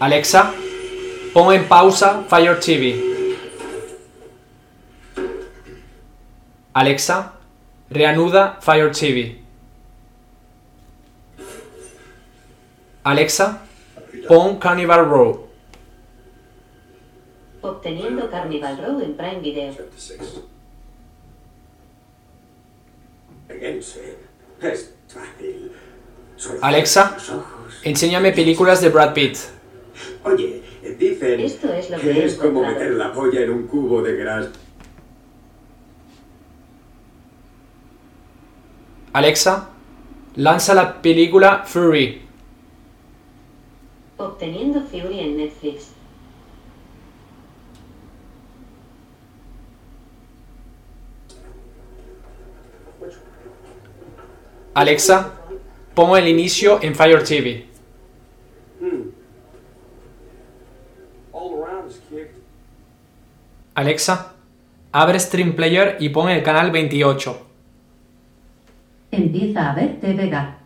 Alexa, 0.00 0.52
pon 1.32 1.52
en 1.54 1.68
pausa 1.68 2.24
Fire 2.28 2.58
TV. 2.58 2.96
Alexa, 6.74 7.34
reanuda 7.90 8.58
Fire 8.60 8.90
TV. 8.90 9.38
Alexa, 13.04 13.60
pon 14.26 14.58
Carnival 14.58 15.04
Row. 15.04 15.51
Obteniendo 17.62 18.28
Carnival 18.28 18.76
Row 18.76 19.00
en 19.00 19.14
Prime 19.14 19.40
Video. 19.40 19.72
Chapter 19.72 19.88
6. 19.96 20.20
Fíjense. 23.48 24.16
Es 24.60 24.94
fácil. 25.08 25.72
Solo 26.36 26.58
Alexa, 26.62 27.16
enséñame 27.84 28.32
películas 28.32 28.80
de 28.80 28.88
Brad 28.88 29.14
Pitt. 29.14 29.36
Oye, 30.24 30.62
dicen 30.98 31.40
Esto 31.40 31.72
es 31.72 31.90
lo 31.90 31.98
que 31.98 32.02
que 32.02 32.24
es 32.24 32.34
como 32.34 32.62
meter 32.62 32.92
la 32.92 33.12
polla 33.12 33.42
en 33.42 33.50
un 33.50 33.66
cubo 33.68 34.02
de 34.02 34.16
grasa. 34.16 34.50
Alexa, 39.12 39.68
lanza 40.36 40.74
la 40.74 41.00
película 41.00 41.64
Fury. 41.64 42.22
Obteniendo 44.16 44.80
Fury 44.80 45.20
en 45.20 45.36
Netflix. 45.36 45.91
Alexa, 54.74 55.32
pon 55.94 56.16
el 56.16 56.28
inicio 56.28 56.82
en 56.82 56.94
Fire 56.94 57.22
TV. 57.22 57.66
Kicked. 62.08 62.30
Alexa, 63.74 64.32
abre 64.92 65.20
Stream 65.20 65.54
Player 65.54 65.96
y 66.00 66.08
pon 66.08 66.30
el 66.30 66.42
canal 66.42 66.70
28. 66.70 67.46
Empieza 69.10 69.70
a 69.70 69.74
ver 69.74 70.00
TV 70.00 70.28
Gag. 70.28 70.61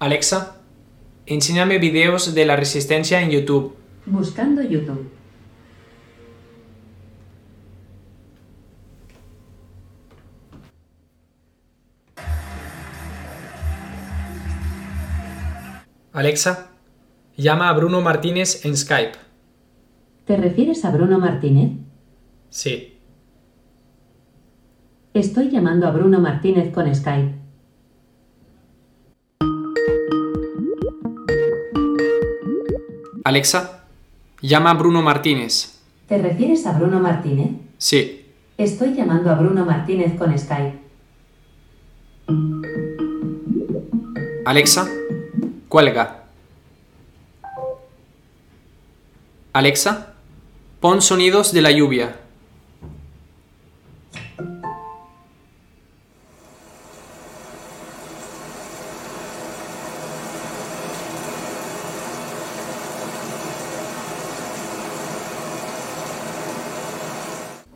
Alexa, 0.00 0.56
enséñame 1.26 1.76
videos 1.76 2.34
de 2.34 2.46
la 2.46 2.56
resistencia 2.56 3.20
en 3.20 3.28
YouTube. 3.28 3.76
Buscando 4.06 4.62
YouTube. 4.62 5.10
Alexa, 16.14 16.70
llama 17.36 17.68
a 17.68 17.74
Bruno 17.74 18.00
Martínez 18.00 18.64
en 18.64 18.78
Skype. 18.78 19.18
¿Te 20.24 20.38
refieres 20.38 20.82
a 20.86 20.92
Bruno 20.92 21.18
Martínez? 21.18 21.72
Sí. 22.48 22.98
Estoy 25.12 25.50
llamando 25.50 25.86
a 25.86 25.90
Bruno 25.90 26.20
Martínez 26.20 26.72
con 26.72 26.92
Skype. 26.94 27.39
Alexa, 33.30 33.84
llama 34.42 34.72
a 34.72 34.74
Bruno 34.74 35.02
Martínez. 35.02 35.78
¿Te 36.08 36.18
refieres 36.18 36.66
a 36.66 36.72
Bruno 36.72 36.98
Martínez? 36.98 37.50
Sí. 37.78 38.26
Estoy 38.58 38.92
llamando 38.92 39.30
a 39.30 39.34
Bruno 39.34 39.64
Martínez 39.64 40.18
con 40.18 40.36
Skype. 40.36 40.80
Alexa, 44.44 44.88
cuelga. 45.68 46.24
Alexa, 49.52 50.14
pon 50.80 51.00
sonidos 51.00 51.52
de 51.52 51.62
la 51.62 51.70
lluvia. 51.70 52.16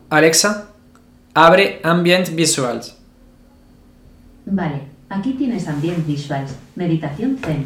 Alexa, 0.09 0.67
abre 1.33 1.79
Ambient 1.83 2.29
Visuals. 2.35 2.95
Vale, 4.45 4.83
aquí 5.09 5.33
tienes 5.33 5.67
Ambient 5.67 6.05
Visuals, 6.05 6.55
Meditación 6.75 7.37
Zen. 7.37 7.65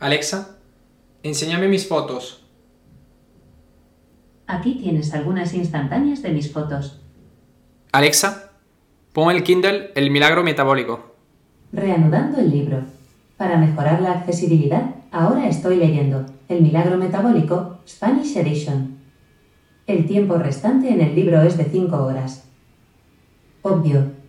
Alexa, 0.00 0.61
enséñame 1.22 1.68
mis 1.68 1.86
fotos. 1.86 2.44
Aquí 4.46 4.74
tienes 4.74 5.14
algunas 5.14 5.54
instantáneas 5.54 6.22
de 6.22 6.30
mis 6.30 6.52
fotos. 6.52 7.00
Alexa, 7.92 8.50
pon 9.12 9.34
el 9.34 9.42
Kindle 9.42 9.92
El 9.94 10.10
Milagro 10.10 10.42
Metabólico. 10.42 11.14
Reanudando 11.72 12.38
el 12.38 12.50
libro. 12.50 12.84
Para 13.36 13.56
mejorar 13.56 14.00
la 14.02 14.12
accesibilidad, 14.12 14.94
ahora 15.10 15.48
estoy 15.48 15.76
leyendo 15.76 16.26
El 16.48 16.62
Milagro 16.62 16.96
Metabólico, 16.98 17.78
Spanish 17.86 18.36
Edition. 18.36 18.98
El 19.86 20.06
tiempo 20.06 20.36
restante 20.36 20.92
en 20.92 21.00
el 21.00 21.14
libro 21.14 21.42
es 21.42 21.56
de 21.56 21.64
5 21.64 21.96
horas. 22.04 22.44
Obvio. 23.62 24.21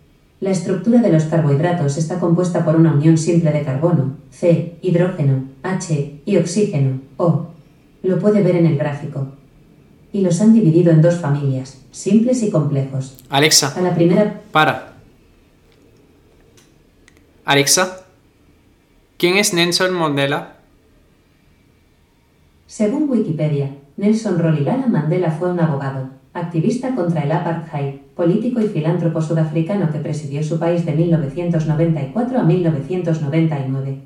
La 0.44 0.50
estructura 0.50 1.00
de 1.00 1.10
los 1.10 1.24
carbohidratos 1.24 1.96
está 1.96 2.20
compuesta 2.20 2.66
por 2.66 2.76
una 2.76 2.92
unión 2.92 3.16
simple 3.16 3.50
de 3.50 3.62
carbono, 3.62 4.18
C, 4.30 4.76
hidrógeno, 4.82 5.44
H 5.62 6.20
y 6.22 6.36
oxígeno, 6.36 7.00
O. 7.16 7.46
Lo 8.02 8.18
puede 8.18 8.42
ver 8.42 8.56
en 8.56 8.66
el 8.66 8.76
gráfico. 8.76 9.28
Y 10.12 10.20
los 10.20 10.42
han 10.42 10.52
dividido 10.52 10.92
en 10.92 11.00
dos 11.00 11.14
familias, 11.14 11.80
simples 11.92 12.42
y 12.42 12.50
complejos. 12.50 13.24
Alexa, 13.30 13.72
A 13.74 13.80
la 13.80 13.94
primera 13.94 14.42
para. 14.52 14.92
Alexa, 17.46 18.04
¿quién 19.16 19.38
es 19.38 19.54
Nelson 19.54 19.94
Mandela? 19.94 20.56
Según 22.66 23.08
Wikipedia, 23.08 23.70
Nelson 23.96 24.38
Rolihlahla 24.38 24.88
Mandela 24.88 25.30
fue 25.30 25.50
un 25.50 25.60
abogado, 25.60 26.10
activista 26.34 26.94
contra 26.94 27.22
el 27.22 27.32
apartheid, 27.32 28.03
político 28.14 28.60
y 28.60 28.68
filántropo 28.68 29.20
sudafricano 29.20 29.90
que 29.90 29.98
presidió 29.98 30.42
su 30.42 30.58
país 30.58 30.86
de 30.86 30.92
1994 30.92 32.38
a 32.38 32.42
1999. 32.42 34.02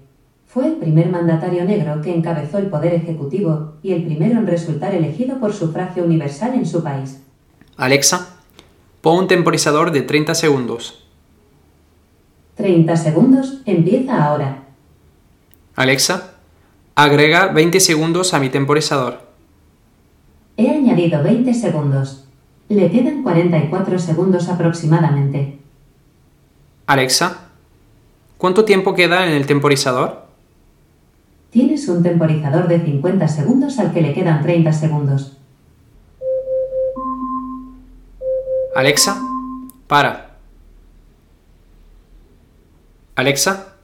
Fue 0.46 0.66
el 0.66 0.76
primer 0.76 1.10
mandatario 1.10 1.64
negro 1.64 2.00
que 2.00 2.14
encabezó 2.14 2.58
el 2.58 2.68
poder 2.68 2.94
ejecutivo 2.94 3.74
y 3.82 3.92
el 3.92 4.04
primero 4.04 4.38
en 4.38 4.46
resultar 4.46 4.94
elegido 4.94 5.38
por 5.38 5.52
sufragio 5.52 6.04
universal 6.04 6.54
en 6.54 6.64
su 6.64 6.82
país. 6.82 7.20
Alexa, 7.76 8.28
pon 9.02 9.18
un 9.18 9.28
temporizador 9.28 9.92
de 9.92 10.02
30 10.02 10.34
segundos. 10.34 11.04
30 12.54 12.96
segundos, 12.96 13.60
empieza 13.66 14.24
ahora. 14.24 14.64
Alexa, 15.76 16.32
agrega 16.96 17.48
20 17.52 17.78
segundos 17.78 18.34
a 18.34 18.40
mi 18.40 18.48
temporizador. 18.48 19.20
He 20.56 20.68
añadido 20.70 21.22
20 21.22 21.54
segundos. 21.54 22.27
Le 22.68 22.90
quedan 22.90 23.22
44 23.22 23.98
segundos 23.98 24.48
aproximadamente. 24.48 25.58
Alexa, 26.86 27.48
¿cuánto 28.36 28.64
tiempo 28.64 28.94
queda 28.94 29.26
en 29.26 29.32
el 29.32 29.46
temporizador? 29.46 30.26
Tienes 31.50 31.88
un 31.88 32.02
temporizador 32.02 32.68
de 32.68 32.80
50 32.80 33.26
segundos 33.26 33.78
al 33.78 33.92
que 33.92 34.02
le 34.02 34.12
quedan 34.12 34.42
30 34.42 34.72
segundos. 34.72 35.38
Alexa, 38.74 39.18
para. 39.86 40.36
Alexa, 43.16 43.74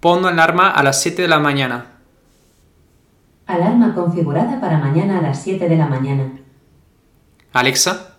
pon 0.00 0.26
alarma 0.26 0.70
a 0.70 0.82
las 0.82 1.00
7 1.00 1.22
de 1.22 1.28
la 1.28 1.38
mañana. 1.38 1.86
Alarma 3.46 3.94
configurada 3.94 4.60
para 4.60 4.78
mañana 4.78 5.18
a 5.18 5.22
las 5.22 5.42
7 5.42 5.66
de 5.66 5.76
la 5.76 5.86
mañana. 5.86 6.30
Alexa, 7.54 8.17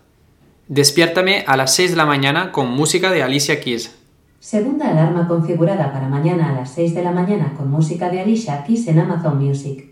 despiértame 0.69 1.43
a 1.47 1.57
las 1.57 1.73
6 1.75 1.91
de 1.91 1.97
la 1.97 2.05
mañana 2.05 2.51
con 2.53 2.69
música 2.69 3.11
de 3.11 3.23
Alicia 3.23 3.59
Keys. 3.59 3.95
Segunda 4.39 4.89
alarma 4.89 5.27
configurada 5.27 5.91
para 5.91 6.07
mañana 6.07 6.49
a 6.49 6.53
las 6.53 6.71
6 6.71 6.95
de 6.95 7.03
la 7.03 7.11
mañana 7.11 7.53
con 7.57 7.69
música 7.69 8.09
de 8.09 8.21
Alicia 8.21 8.63
Keys 8.63 8.87
en 8.87 8.99
Amazon 8.99 9.43
Music. 9.43 9.89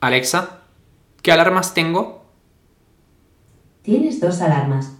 Alexa, 0.00 0.58
¿qué 1.22 1.32
alarmas 1.32 1.72
tengo? 1.72 2.26
Tienes 3.82 4.20
dos 4.20 4.42
alarmas. 4.42 4.92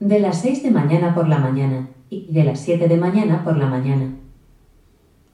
De 0.00 0.18
las 0.18 0.40
6 0.40 0.64
de 0.64 0.70
mañana 0.72 1.14
por 1.14 1.28
la 1.28 1.38
mañana 1.38 1.90
y 2.10 2.26
de 2.32 2.42
las 2.42 2.60
7 2.60 2.88
de 2.88 2.96
mañana 2.96 3.44
por 3.44 3.56
la 3.56 3.66
mañana. 3.66 4.16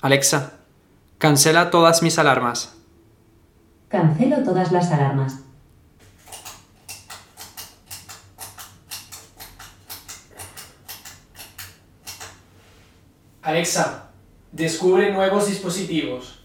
Alexa, 0.03 0.59
cancela 1.17 1.71
todas 1.71 2.03
mis 2.03 2.19
alarmas. 2.19 2.77
Cancelo 3.89 4.43
todas 4.43 4.73
las 4.73 4.91
alarmas. 4.93 5.48
Alexa, 13.49 14.11
descubre 14.53 15.11
nuevos 15.11 15.49
dispositivos. 15.49 16.39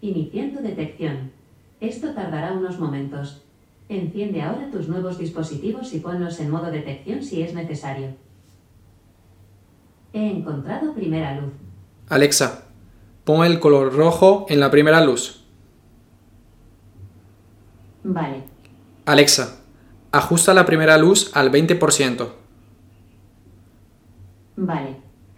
Iniciando 0.00 0.62
detección. 0.62 1.30
Esto 1.78 2.14
tardará 2.14 2.54
unos 2.54 2.78
momentos. 2.78 3.42
Enciende 3.90 4.40
ahora 4.40 4.70
tus 4.70 4.88
nuevos 4.88 5.18
dispositivos 5.18 5.92
y 5.92 6.00
ponlos 6.00 6.40
en 6.40 6.48
modo 6.48 6.70
detección 6.70 7.22
si 7.22 7.42
es 7.42 7.52
necesario. 7.52 8.14
He 10.14 10.30
encontrado 10.30 10.94
primera 10.94 11.38
luz. 11.38 11.52
Alexa, 12.08 12.64
pon 13.24 13.44
el 13.44 13.60
color 13.60 13.92
rojo 13.92 14.46
en 14.48 14.58
la 14.58 14.70
primera 14.70 15.04
luz. 15.04 15.44
Vale. 18.04 18.42
Alexa, 19.04 19.58
ajusta 20.12 20.54
la 20.54 20.64
primera 20.64 20.96
luz 20.96 21.30
al 21.34 21.52
20%. 21.52 22.37
Vale. 24.60 24.96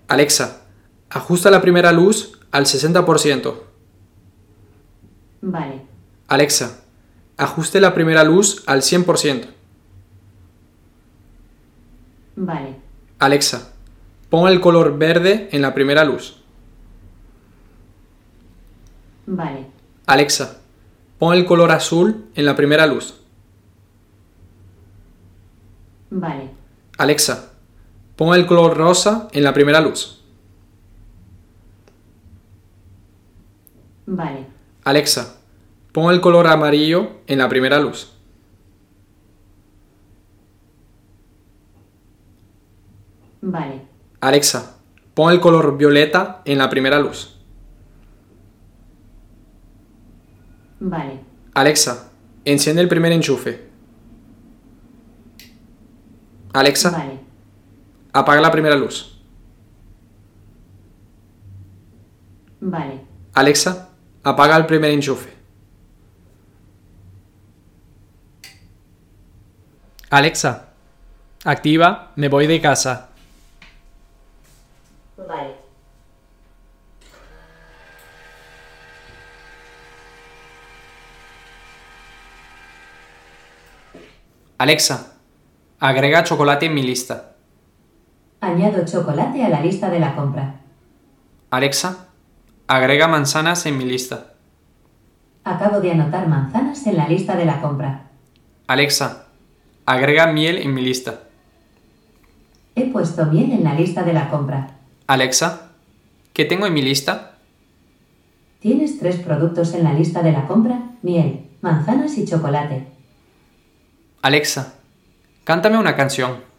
Alexa, 0.09 0.63
ajusta 1.11 1.51
la 1.51 1.61
primera 1.61 1.93
luz 1.93 2.39
al 2.51 2.65
60%. 2.65 3.55
Vale. 5.43 5.83
Alexa, 6.27 6.81
ajuste 7.37 7.81
la 7.83 7.93
primera 7.93 8.25
luz 8.25 8.63
al 8.67 8.81
100%. 8.81 9.47
Vale. 12.37 12.77
Alexa, 13.19 13.75
pon 14.31 14.49
el 14.49 14.59
color 14.59 14.97
verde 14.97 15.51
en 15.53 15.61
la 15.61 15.75
primera 15.75 16.05
luz. 16.05 16.43
Vale. 19.27 19.67
Alexa, 20.07 20.61
pon 21.19 21.35
el 21.35 21.45
color 21.45 21.73
azul 21.73 22.25
en 22.35 22.47
la 22.47 22.57
primera 22.57 22.87
luz. 22.87 23.21
Vale. 26.09 26.51
Alexa, 26.97 27.50
pon 28.21 28.35
el 28.35 28.45
color 28.45 28.77
rosa 28.77 29.29
en 29.33 29.43
la 29.43 29.55
primera 29.55 29.81
luz. 29.81 30.23
Vale. 34.05 34.47
Alexa, 34.85 35.39
pon 35.91 36.13
el 36.13 36.21
color 36.21 36.47
amarillo 36.47 37.13
en 37.27 37.39
la 37.39 37.49
primera 37.49 37.81
luz. 37.81 38.13
Vale. 43.41 43.87
Alexa, 44.21 44.77
pon 45.15 45.33
el 45.33 45.41
color 45.41 45.79
violeta 45.79 46.43
en 46.45 46.59
la 46.59 46.69
primera 46.69 46.99
luz. 46.99 47.39
Vale. 50.79 51.21
Alexa, 51.55 52.11
enciende 52.45 52.83
el 52.83 52.89
primer 52.89 53.13
enchufe. 53.13 53.67
Alexa, 56.53 56.91
Vale. 56.91 57.30
Apaga 58.13 58.41
la 58.41 58.51
primera 58.51 58.77
luz. 58.77 59.19
Vale. 62.61 63.01
Alexa, 63.35 63.89
apaga 64.23 64.57
el 64.57 64.67
primer 64.67 64.91
enchufe. 64.91 65.33
Alexa, 70.11 70.71
activa 71.45 72.13
Me 72.17 72.29
voy 72.29 72.47
de 72.47 72.61
casa. 72.61 73.11
Vale. 75.17 75.55
Alexa, 84.59 85.15
agrega 85.79 86.25
chocolate 86.25 86.67
en 86.67 86.75
mi 86.75 86.83
lista. 86.83 87.30
Añado 88.41 88.85
chocolate 88.87 89.45
a 89.45 89.51
la 89.51 89.61
lista 89.61 89.91
de 89.91 90.01
la 90.01 90.17
compra. 90.17 90.61
Alexa, 91.51 92.07
agrega 92.67 93.07
manzanas 93.07 93.67
en 93.67 93.77
mi 93.77 93.85
lista. 93.85 94.33
Acabo 95.45 95.81
de 95.81 95.93
anotar 95.93 96.27
manzanas 96.27 96.87
en 96.87 96.97
la 96.97 97.07
lista 97.07 97.37
de 97.37 97.45
la 97.45 97.61
compra. 97.61 98.09
Alexa, 98.67 99.27
agrega 99.85 100.29
miel 100.29 100.57
en 100.57 100.73
mi 100.73 100.81
lista. 100.81 101.25
He 102.75 102.87
puesto 102.91 103.27
miel 103.27 103.53
en 103.53 103.65
la 103.65 103.75
lista 103.75 104.05
de 104.05 104.15
la 104.15 104.31
compra. 104.31 104.79
Alexa, 105.07 105.73
¿qué 106.33 106.47
tengo 106.47 106.67
en 106.67 106.73
mi 106.73 106.81
lista? 106.81 107.33
Tienes 108.61 108.99
tres 108.99 109.17
productos 109.17 109.75
en 109.75 109.85
la 109.85 109.93
lista 109.93 110.23
de 110.23 110.33
la 110.33 110.47
compra, 110.47 110.93
miel, 111.03 111.47
manzanas 111.61 112.17
y 112.17 112.25
chocolate. 112.25 112.87
Alexa, 114.23 114.75
cántame 115.45 115.77
una 115.79 115.97
canción. 115.97 116.50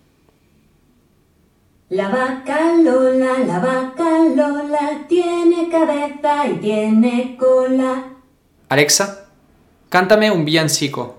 La 1.91 2.07
vaca 2.07 2.77
Lola, 2.81 3.39
la 3.45 3.59
vaca 3.59 4.23
Lola, 4.33 5.05
tiene 5.09 5.67
cabeza 5.69 6.47
y 6.47 6.53
tiene 6.59 7.35
cola. 7.37 8.13
Alexa, 8.69 9.25
cántame 9.89 10.31
un 10.31 10.45
villancico. 10.45 11.17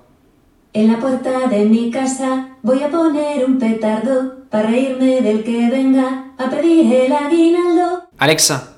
En 0.72 0.90
la 0.90 0.98
puerta 0.98 1.46
de 1.48 1.66
mi 1.66 1.90
casa 1.90 2.56
voy 2.62 2.82
a 2.82 2.90
poner 2.90 3.44
un 3.44 3.58
petardo 3.58 4.46
para 4.48 4.70
reírme 4.70 5.20
del 5.20 5.44
que 5.44 5.68
venga 5.68 6.32
a 6.38 6.48
pedir 6.48 6.90
el 6.90 7.12
aguinaldo. 7.12 8.04
Alexa, 8.16 8.74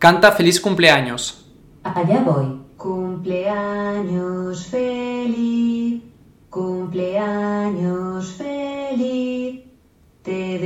canta 0.00 0.32
feliz 0.32 0.60
cumpleaños. 0.60 1.46
Allá 1.84 2.24
voy. 2.26 2.60
Cumpleaños 2.76 4.66
feliz, 4.66 6.02
cumpleaños 6.50 8.32
feliz. 8.32 9.60
Te 10.22 10.58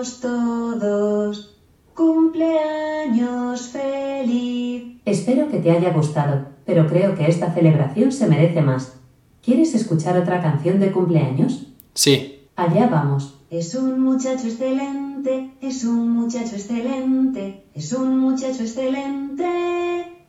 deseamos 0.00 0.20
todos. 0.20 1.56
Cumpleaños 1.94 3.68
feliz. 3.68 5.00
Espero 5.04 5.48
que 5.48 5.58
te 5.58 5.70
haya 5.70 5.92
gustado, 5.92 6.46
pero 6.64 6.86
creo 6.86 7.14
que 7.14 7.26
esta 7.26 7.52
celebración 7.52 8.10
se 8.12 8.26
merece 8.26 8.62
más. 8.62 8.94
¿Quieres 9.42 9.74
escuchar 9.74 10.16
otra 10.16 10.40
canción 10.40 10.80
de 10.80 10.92
cumpleaños? 10.92 11.66
Sí, 11.94 12.36
Allá 12.56 12.88
vamos. 12.88 13.38
Es 13.50 13.74
un 13.74 14.00
muchacho 14.00 14.46
excelente, 14.46 15.50
es 15.62 15.84
un 15.84 16.10
muchacho 16.10 16.56
excelente, 16.56 17.64
es 17.74 17.92
un 17.94 18.18
muchacho 18.18 18.62
excelente, 18.62 19.48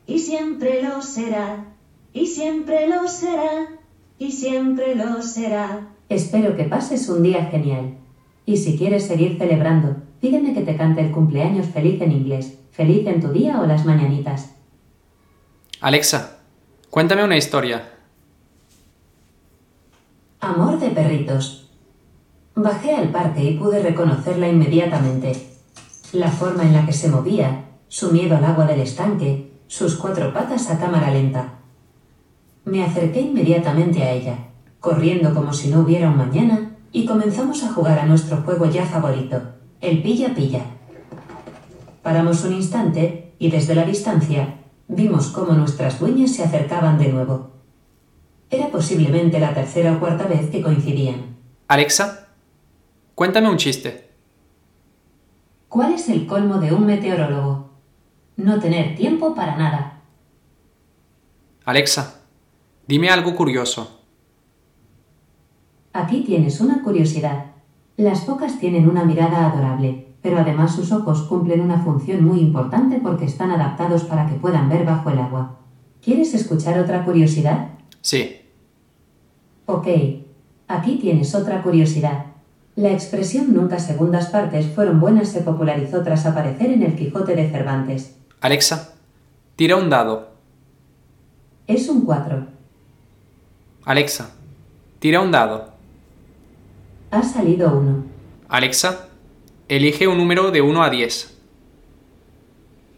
y 0.07 0.17
siempre 0.17 0.81
lo 0.81 1.01
será, 1.01 1.65
y 2.13 2.27
siempre 2.27 2.87
lo 2.87 3.07
será, 3.09 3.67
y 4.17 4.31
siempre 4.31 4.95
lo 4.95 5.21
será. 5.21 5.89
Espero 6.07 6.55
que 6.55 6.63
pases 6.63 7.09
un 7.09 7.23
día 7.23 7.45
genial. 7.47 7.97
Y 8.51 8.57
si 8.57 8.77
quieres 8.77 9.07
seguir 9.07 9.37
celebrando, 9.37 9.95
pídeme 10.19 10.53
que 10.53 10.59
te 10.59 10.75
cante 10.75 10.99
el 10.99 11.11
cumpleaños 11.11 11.67
feliz 11.67 12.01
en 12.01 12.11
inglés, 12.11 12.57
feliz 12.73 13.07
en 13.07 13.21
tu 13.21 13.29
día 13.29 13.61
o 13.61 13.65
las 13.65 13.85
mañanitas. 13.85 14.55
Alexa, 15.79 16.39
cuéntame 16.89 17.23
una 17.23 17.37
historia. 17.37 17.93
Amor 20.41 20.81
de 20.81 20.89
perritos. 20.89 21.69
Bajé 22.53 22.93
al 22.93 23.07
parque 23.07 23.41
y 23.41 23.57
pude 23.57 23.81
reconocerla 23.81 24.49
inmediatamente. 24.49 25.31
La 26.11 26.29
forma 26.29 26.63
en 26.63 26.73
la 26.73 26.85
que 26.85 26.91
se 26.91 27.07
movía, 27.07 27.67
su 27.87 28.11
miedo 28.11 28.35
al 28.35 28.43
agua 28.43 28.65
del 28.65 28.81
estanque, 28.81 29.53
sus 29.67 29.95
cuatro 29.95 30.33
patas 30.33 30.69
a 30.69 30.77
cámara 30.77 31.09
lenta. 31.09 31.53
Me 32.65 32.83
acerqué 32.83 33.21
inmediatamente 33.21 34.03
a 34.03 34.11
ella, 34.11 34.35
corriendo 34.81 35.33
como 35.33 35.53
si 35.53 35.69
no 35.69 35.79
hubiera 35.79 36.09
un 36.09 36.17
mañana, 36.17 36.70
y 36.91 37.05
comenzamos 37.05 37.63
a 37.63 37.71
jugar 37.71 37.99
a 37.99 38.05
nuestro 38.05 38.37
juego 38.37 38.65
ya 38.65 38.85
favorito, 38.85 39.41
el 39.79 40.01
pilla-pilla. 40.01 40.65
Paramos 42.01 42.43
un 42.43 42.53
instante 42.53 43.33
y 43.39 43.49
desde 43.49 43.75
la 43.75 43.85
distancia 43.85 44.59
vimos 44.87 45.27
cómo 45.27 45.53
nuestras 45.53 45.99
dueñas 45.99 46.31
se 46.31 46.43
acercaban 46.43 46.97
de 46.97 47.09
nuevo. 47.09 47.51
Era 48.49 48.67
posiblemente 48.67 49.39
la 49.39 49.53
tercera 49.53 49.93
o 49.93 49.99
cuarta 49.99 50.25
vez 50.25 50.49
que 50.49 50.61
coincidían. 50.61 51.37
Alexa, 51.67 52.27
cuéntame 53.15 53.49
un 53.49 53.57
chiste. 53.57 54.09
¿Cuál 55.69 55.93
es 55.93 56.09
el 56.09 56.27
colmo 56.27 56.57
de 56.57 56.73
un 56.73 56.85
meteorólogo? 56.85 57.69
No 58.35 58.59
tener 58.59 58.95
tiempo 58.95 59.33
para 59.33 59.55
nada. 59.55 60.01
Alexa, 61.63 62.21
dime 62.87 63.09
algo 63.09 63.35
curioso. 63.35 64.00
Aquí 65.93 66.23
tienes 66.23 66.61
una 66.61 66.83
curiosidad. 66.83 67.45
Las 67.97 68.25
focas 68.25 68.59
tienen 68.59 68.89
una 68.89 69.03
mirada 69.03 69.51
adorable, 69.51 70.15
pero 70.21 70.39
además 70.39 70.75
sus 70.75 70.91
ojos 70.91 71.23
cumplen 71.23 71.61
una 71.61 71.83
función 71.83 72.23
muy 72.23 72.39
importante 72.39 72.99
porque 73.01 73.25
están 73.25 73.51
adaptados 73.51 74.03
para 74.05 74.27
que 74.27 74.35
puedan 74.35 74.69
ver 74.69 74.85
bajo 74.85 75.09
el 75.09 75.19
agua. 75.19 75.57
¿Quieres 76.01 76.33
escuchar 76.33 76.79
otra 76.79 77.05
curiosidad? 77.05 77.69
Sí, 78.01 78.41
Ok, 79.73 79.87
aquí 80.67 80.97
tienes 80.97 81.33
otra 81.33 81.63
curiosidad. 81.63 82.25
La 82.75 82.91
expresión 82.91 83.53
nunca 83.53 83.79
segundas 83.79 84.27
partes 84.27 84.67
fueron 84.67 84.99
buenas 84.99 85.29
se 85.29 85.39
popularizó 85.41 86.03
tras 86.03 86.25
aparecer 86.25 86.71
en 86.71 86.83
el 86.83 86.95
Quijote 86.95 87.35
de 87.37 87.49
Cervantes. 87.49 88.17
Alexa, 88.41 88.95
tira 89.55 89.77
un 89.77 89.89
dado. 89.89 90.31
Es 91.67 91.87
un 91.87 92.01
4. 92.03 92.47
Alexa, 93.85 94.31
tira 94.99 95.21
un 95.21 95.31
dado. 95.31 95.70
Ha 97.11 97.23
salido 97.23 97.77
uno. 97.77 98.05
Alexa, 98.47 99.09
elige 99.67 100.07
un 100.07 100.17
número 100.17 100.49
de 100.49 100.61
1 100.61 100.81
a 100.81 100.89
10. 100.89 101.37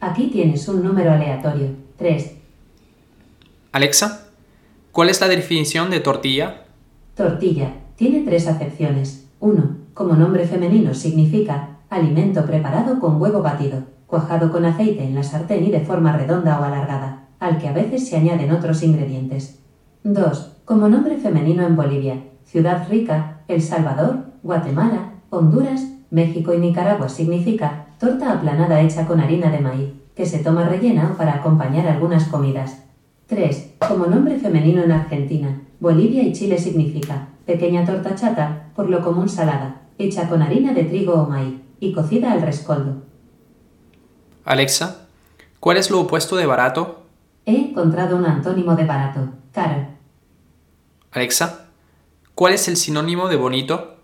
Aquí 0.02 0.28
tienes 0.28 0.68
un 0.68 0.84
número 0.84 1.12
aleatorio. 1.12 1.70
3. 1.98 2.36
Alexa, 3.72 4.28
¿cuál 4.92 5.10
es 5.10 5.20
la 5.20 5.28
definición 5.28 5.90
de 5.90 6.00
tortilla? 6.00 6.66
Tortilla. 7.16 7.74
Tiene 7.96 8.22
tres 8.22 8.48
acepciones. 8.48 9.26
1. 9.40 9.78
Como 9.96 10.14
nombre 10.14 10.46
femenino 10.48 10.94
significa 10.94 11.80
alimento 11.90 12.46
preparado 12.46 13.00
con 13.00 13.20
huevo 13.20 13.42
batido, 13.42 13.84
cuajado 14.06 14.52
con 14.52 14.66
aceite 14.66 15.04
en 15.04 15.16
la 15.16 15.24
sartén 15.24 15.66
y 15.66 15.72
de 15.72 15.80
forma 15.80 16.16
redonda 16.16 16.60
o 16.60 16.64
alargada, 16.64 17.30
al 17.40 17.58
que 17.58 17.68
a 17.68 17.74
veces 17.74 18.08
se 18.08 18.16
añaden 18.18 18.52
otros 18.52 18.84
ingredientes. 18.84 19.60
2. 20.04 20.58
Como 20.66 20.88
nombre 20.88 21.18
femenino 21.18 21.66
en 21.66 21.76
Bolivia, 21.76 22.24
Ciudad 22.46 22.88
Rica, 22.88 23.33
El 23.48 23.62
Salvador, 23.62 24.26
Guatemala, 24.44 25.12
Honduras, 25.30 25.88
México 26.12 26.54
y 26.54 26.60
Nicaragua 26.60 27.10
significa 27.10 27.88
torta 28.00 28.32
aplanada 28.32 28.82
hecha 28.82 29.08
con 29.08 29.20
harina 29.20 29.50
de 29.50 29.60
maíz, 29.60 29.90
que 30.16 30.26
se 30.26 30.40
toma 30.40 30.68
rellena 30.68 31.12
o 31.14 31.18
para 31.18 31.36
acompañar 31.36 31.88
algunas 31.88 32.26
comidas. 32.26 32.84
3. 33.28 33.76
Como 33.88 34.06
nombre 34.06 34.38
femenino 34.38 34.84
en 34.84 34.92
Argentina, 34.92 35.62
Bolivia 35.80 36.24
y 36.24 36.34
Chile 36.34 36.60
significa 36.60 37.30
pequeña 37.46 37.86
torta 37.86 38.16
chata, 38.16 38.70
por 38.76 38.90
lo 38.90 39.04
común 39.04 39.28
salada, 39.28 39.82
hecha 39.98 40.30
con 40.30 40.42
harina 40.42 40.74
de 40.74 40.84
trigo 40.84 41.14
o 41.14 41.28
maíz 41.28 41.56
y 41.80 41.94
cocida 41.94 42.32
al 42.32 42.42
rescoldo. 42.42 43.04
Alexa, 44.46 45.08
¿cuál 45.60 45.78
es 45.78 45.90
lo 45.90 46.02
opuesto 46.02 46.36
de 46.36 46.46
barato? 46.46 47.04
He 47.46 47.56
encontrado 47.56 48.18
un 48.18 48.26
antónimo 48.26 48.76
de 48.76 48.86
barato, 48.86 49.30
caro. 49.52 49.88
Alexa, 51.12 51.63
¿cuál 52.36 52.54
es 52.54 52.68
el 52.68 52.78
sinónimo 52.78 53.28
de 53.28 53.36
bonito? 53.36 53.98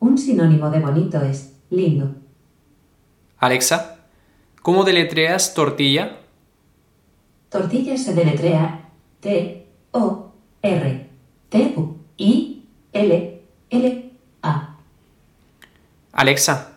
Un 0.00 0.18
sinónimo 0.18 0.70
de 0.70 0.80
bonito 0.80 1.20
es 1.22 1.54
lindo. 1.70 2.14
Alexa, 3.38 3.96
¿cómo 4.62 4.84
deletreas 4.84 5.54
tortilla? 5.54 6.18
Tortilla 7.48 7.96
se 7.96 8.14
deletrea 8.14 8.88
T 9.20 9.66
O 9.92 10.32
R 10.62 11.10
T 11.48 11.74
U 11.76 11.96
I 12.16 12.64
L 12.92 13.42
L 13.70 14.12
A. 14.42 14.76
Alexa, 16.12 16.72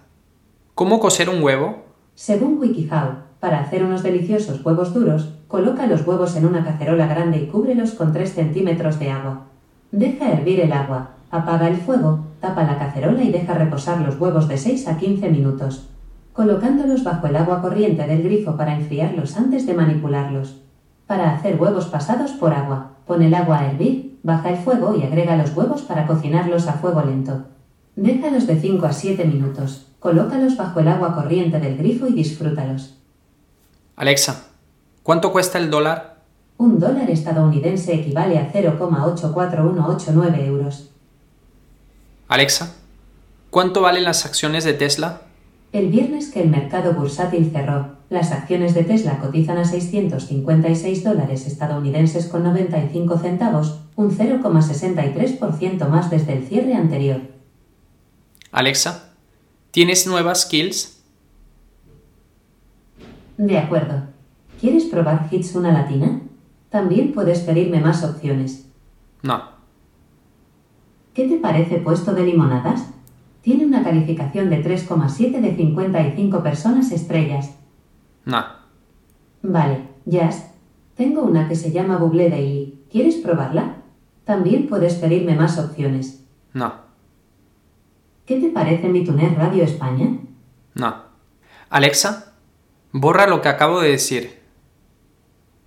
¿cómo 0.76 1.00
coser 1.00 1.30
un 1.30 1.42
huevo? 1.44 1.86
Según 2.16 2.60
WikiHow, 2.60 3.28
para 3.40 3.60
hacer 3.60 3.84
unos 3.84 4.04
deliciosos 4.04 4.64
huevos 4.66 4.94
duros, 4.94 5.34
coloca 5.48 5.86
los 5.86 6.06
huevos 6.06 6.36
en 6.36 6.46
una 6.46 6.64
cacerola 6.64 7.08
grande 7.08 7.38
y 7.38 7.48
cúbrelos 7.48 7.92
con 7.92 8.14
3 8.14 8.34
centímetros 8.34 9.00
de 9.00 9.12
agua. 9.12 9.47
Deja 9.92 10.32
hervir 10.32 10.60
el 10.60 10.74
agua, 10.74 11.12
apaga 11.32 11.70
el 11.70 11.78
fuego, 11.78 12.20
tapa 12.42 12.64
la 12.64 12.78
cacerola 12.78 13.24
y 13.24 13.32
deja 13.32 13.54
reposar 13.54 14.02
los 14.02 14.20
huevos 14.20 14.48
de 14.48 14.58
6 14.58 14.88
a 14.88 14.98
15 14.98 15.30
minutos, 15.30 15.88
colocándolos 16.34 17.04
bajo 17.04 17.28
el 17.28 17.36
agua 17.38 17.62
corriente 17.62 18.06
del 18.06 18.24
grifo 18.24 18.58
para 18.58 18.76
enfriarlos 18.76 19.38
antes 19.38 19.66
de 19.66 19.74
manipularlos. 19.74 20.62
Para 21.08 21.34
hacer 21.34 21.60
huevos 21.60 21.86
pasados 21.86 22.32
por 22.32 22.54
agua, 22.54 22.92
pon 23.06 23.22
el 23.22 23.34
agua 23.34 23.60
a 23.60 23.72
hervir, 23.72 24.20
baja 24.24 24.50
el 24.50 24.58
fuego 24.58 24.94
y 24.96 25.04
agrega 25.04 25.38
los 25.38 25.56
huevos 25.56 25.84
para 25.84 26.06
cocinarlos 26.06 26.68
a 26.68 26.74
fuego 26.74 27.02
lento. 27.02 27.46
Déjalos 27.96 28.46
de 28.46 28.60
5 28.60 28.86
a 28.86 28.92
7 28.92 29.24
minutos, 29.24 29.88
colócalos 30.00 30.58
bajo 30.58 30.82
el 30.82 30.90
agua 30.90 31.16
corriente 31.16 31.62
del 31.62 31.78
grifo 31.78 32.08
y 32.08 32.12
disfrútalos. 32.12 32.98
Alexa, 33.96 34.48
¿cuánto 35.02 35.32
cuesta 35.32 35.58
el 35.58 35.72
dólar? 35.72 36.17
Un 36.58 36.80
dólar 36.80 37.10
estadounidense 37.10 37.94
equivale 37.94 38.40
a 38.40 38.52
0,84189 38.52 40.46
euros. 40.46 40.90
Alexa, 42.28 42.74
¿cuánto 43.50 43.82
valen 43.82 44.04
las 44.04 44.26
acciones 44.26 44.64
de 44.64 44.74
Tesla? 44.74 45.22
El 45.72 45.90
viernes 45.90 46.30
que 46.32 46.42
el 46.42 46.50
mercado 46.50 46.94
bursátil 46.94 47.52
cerró, 47.52 47.98
las 48.10 48.32
acciones 48.32 48.74
de 48.74 48.84
Tesla 48.84 49.20
cotizan 49.20 49.58
a 49.58 49.66
656 49.66 51.04
dólares 51.04 51.46
estadounidenses 51.46 52.28
con 52.28 52.44
95 52.44 53.18
centavos, 53.20 53.82
un 53.96 54.12
0,63% 54.12 55.88
más 55.90 56.10
desde 56.10 56.34
el 56.34 56.48
cierre 56.48 56.74
anterior. 56.74 57.22
Alexa, 58.52 59.10
¿tienes 59.72 60.08
nuevas 60.08 60.42
skills? 60.42 61.02
De 63.38 63.58
acuerdo. 63.58 64.04
¿Quieres 64.60 64.86
probar 64.86 65.28
Hits 65.30 65.54
una 65.54 65.72
latina? 65.72 66.22
También 66.70 67.14
puedes 67.14 67.40
pedirme 67.40 67.80
más 67.80 68.04
opciones. 68.04 68.70
No. 69.24 69.42
¿Qué 71.14 71.28
te 71.28 71.38
parece 71.38 71.78
puesto 71.78 72.14
de 72.14 72.26
limonadas? 72.26 72.90
Tiene 73.42 73.66
una 73.66 73.84
calificación 73.84 74.50
de 74.50 74.64
3,7 74.64 75.40
de 75.40 75.56
55 75.56 76.44
personas 76.44 76.92
estrellas. 76.92 77.56
No. 78.26 78.44
Vale, 79.42 79.88
Jazz. 80.06 80.52
Tengo 80.96 81.22
una 81.22 81.48
que 81.48 81.56
se 81.56 81.72
llama 81.72 81.98
Buble 81.98 82.30
Daily. 82.30 82.84
¿Quieres 82.92 83.16
probarla? 83.16 83.78
También 84.26 84.68
puedes 84.68 84.96
pedirme 84.96 85.36
más 85.36 85.58
opciones. 85.58 86.26
No. 86.54 86.74
¿Qué 88.26 88.42
te 88.42 88.50
parece 88.50 88.90
mi 88.90 89.06
Tuner 89.06 89.34
Radio 89.36 89.64
España? 89.64 90.18
No. 90.74 90.96
Alexa, 91.70 92.34
borra 92.92 93.28
lo 93.28 93.42
que 93.42 93.48
acabo 93.48 93.80
de 93.80 93.92
decir. 93.92 94.42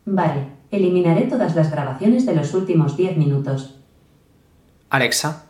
Vale, 0.04 0.48
eliminaré 0.70 1.22
todas 1.22 1.56
las 1.56 1.70
grabaciones 1.70 2.26
de 2.26 2.34
los 2.34 2.54
últimos 2.54 2.96
10 2.96 3.16
minutos. 3.16 3.76
Alexa, 4.88 5.46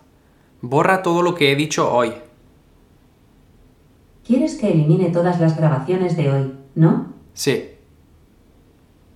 borra 0.60 1.02
todo 1.02 1.22
lo 1.22 1.34
que 1.34 1.52
he 1.52 1.56
dicho 1.56 1.92
hoy. 1.92 2.12
¿Quieres 4.26 4.56
que 4.56 4.70
elimine 4.70 5.10
todas 5.10 5.40
las 5.40 5.56
grabaciones 5.56 6.16
de 6.16 6.30
hoy, 6.30 6.54
no? 6.74 7.14
Sí. 7.34 7.70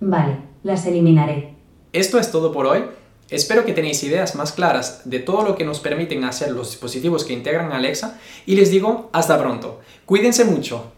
Vale, 0.01 0.39
las 0.63 0.87
eliminaré. 0.87 1.55
Esto 1.93 2.19
es 2.19 2.31
todo 2.31 2.53
por 2.53 2.67
hoy. 2.67 2.85
Espero 3.31 3.65
que 3.65 3.73
tenéis 3.73 4.03
ideas 4.03 4.35
más 4.35 4.53
claras 4.53 5.03
de 5.05 5.19
todo 5.19 5.43
lo 5.45 5.57
que 5.57 5.65
nos 5.65 5.81
permiten 5.81 6.25
hacer 6.25 6.51
los 6.51 6.71
dispositivos 6.71 7.25
que 7.25 7.33
integran 7.33 7.73
Alexa 7.73 8.19
y 8.45 8.57
les 8.57 8.71
digo 8.71 9.09
hasta 9.13 9.39
pronto. 9.39 9.81
Cuídense 10.05 10.45
mucho. 10.45 10.93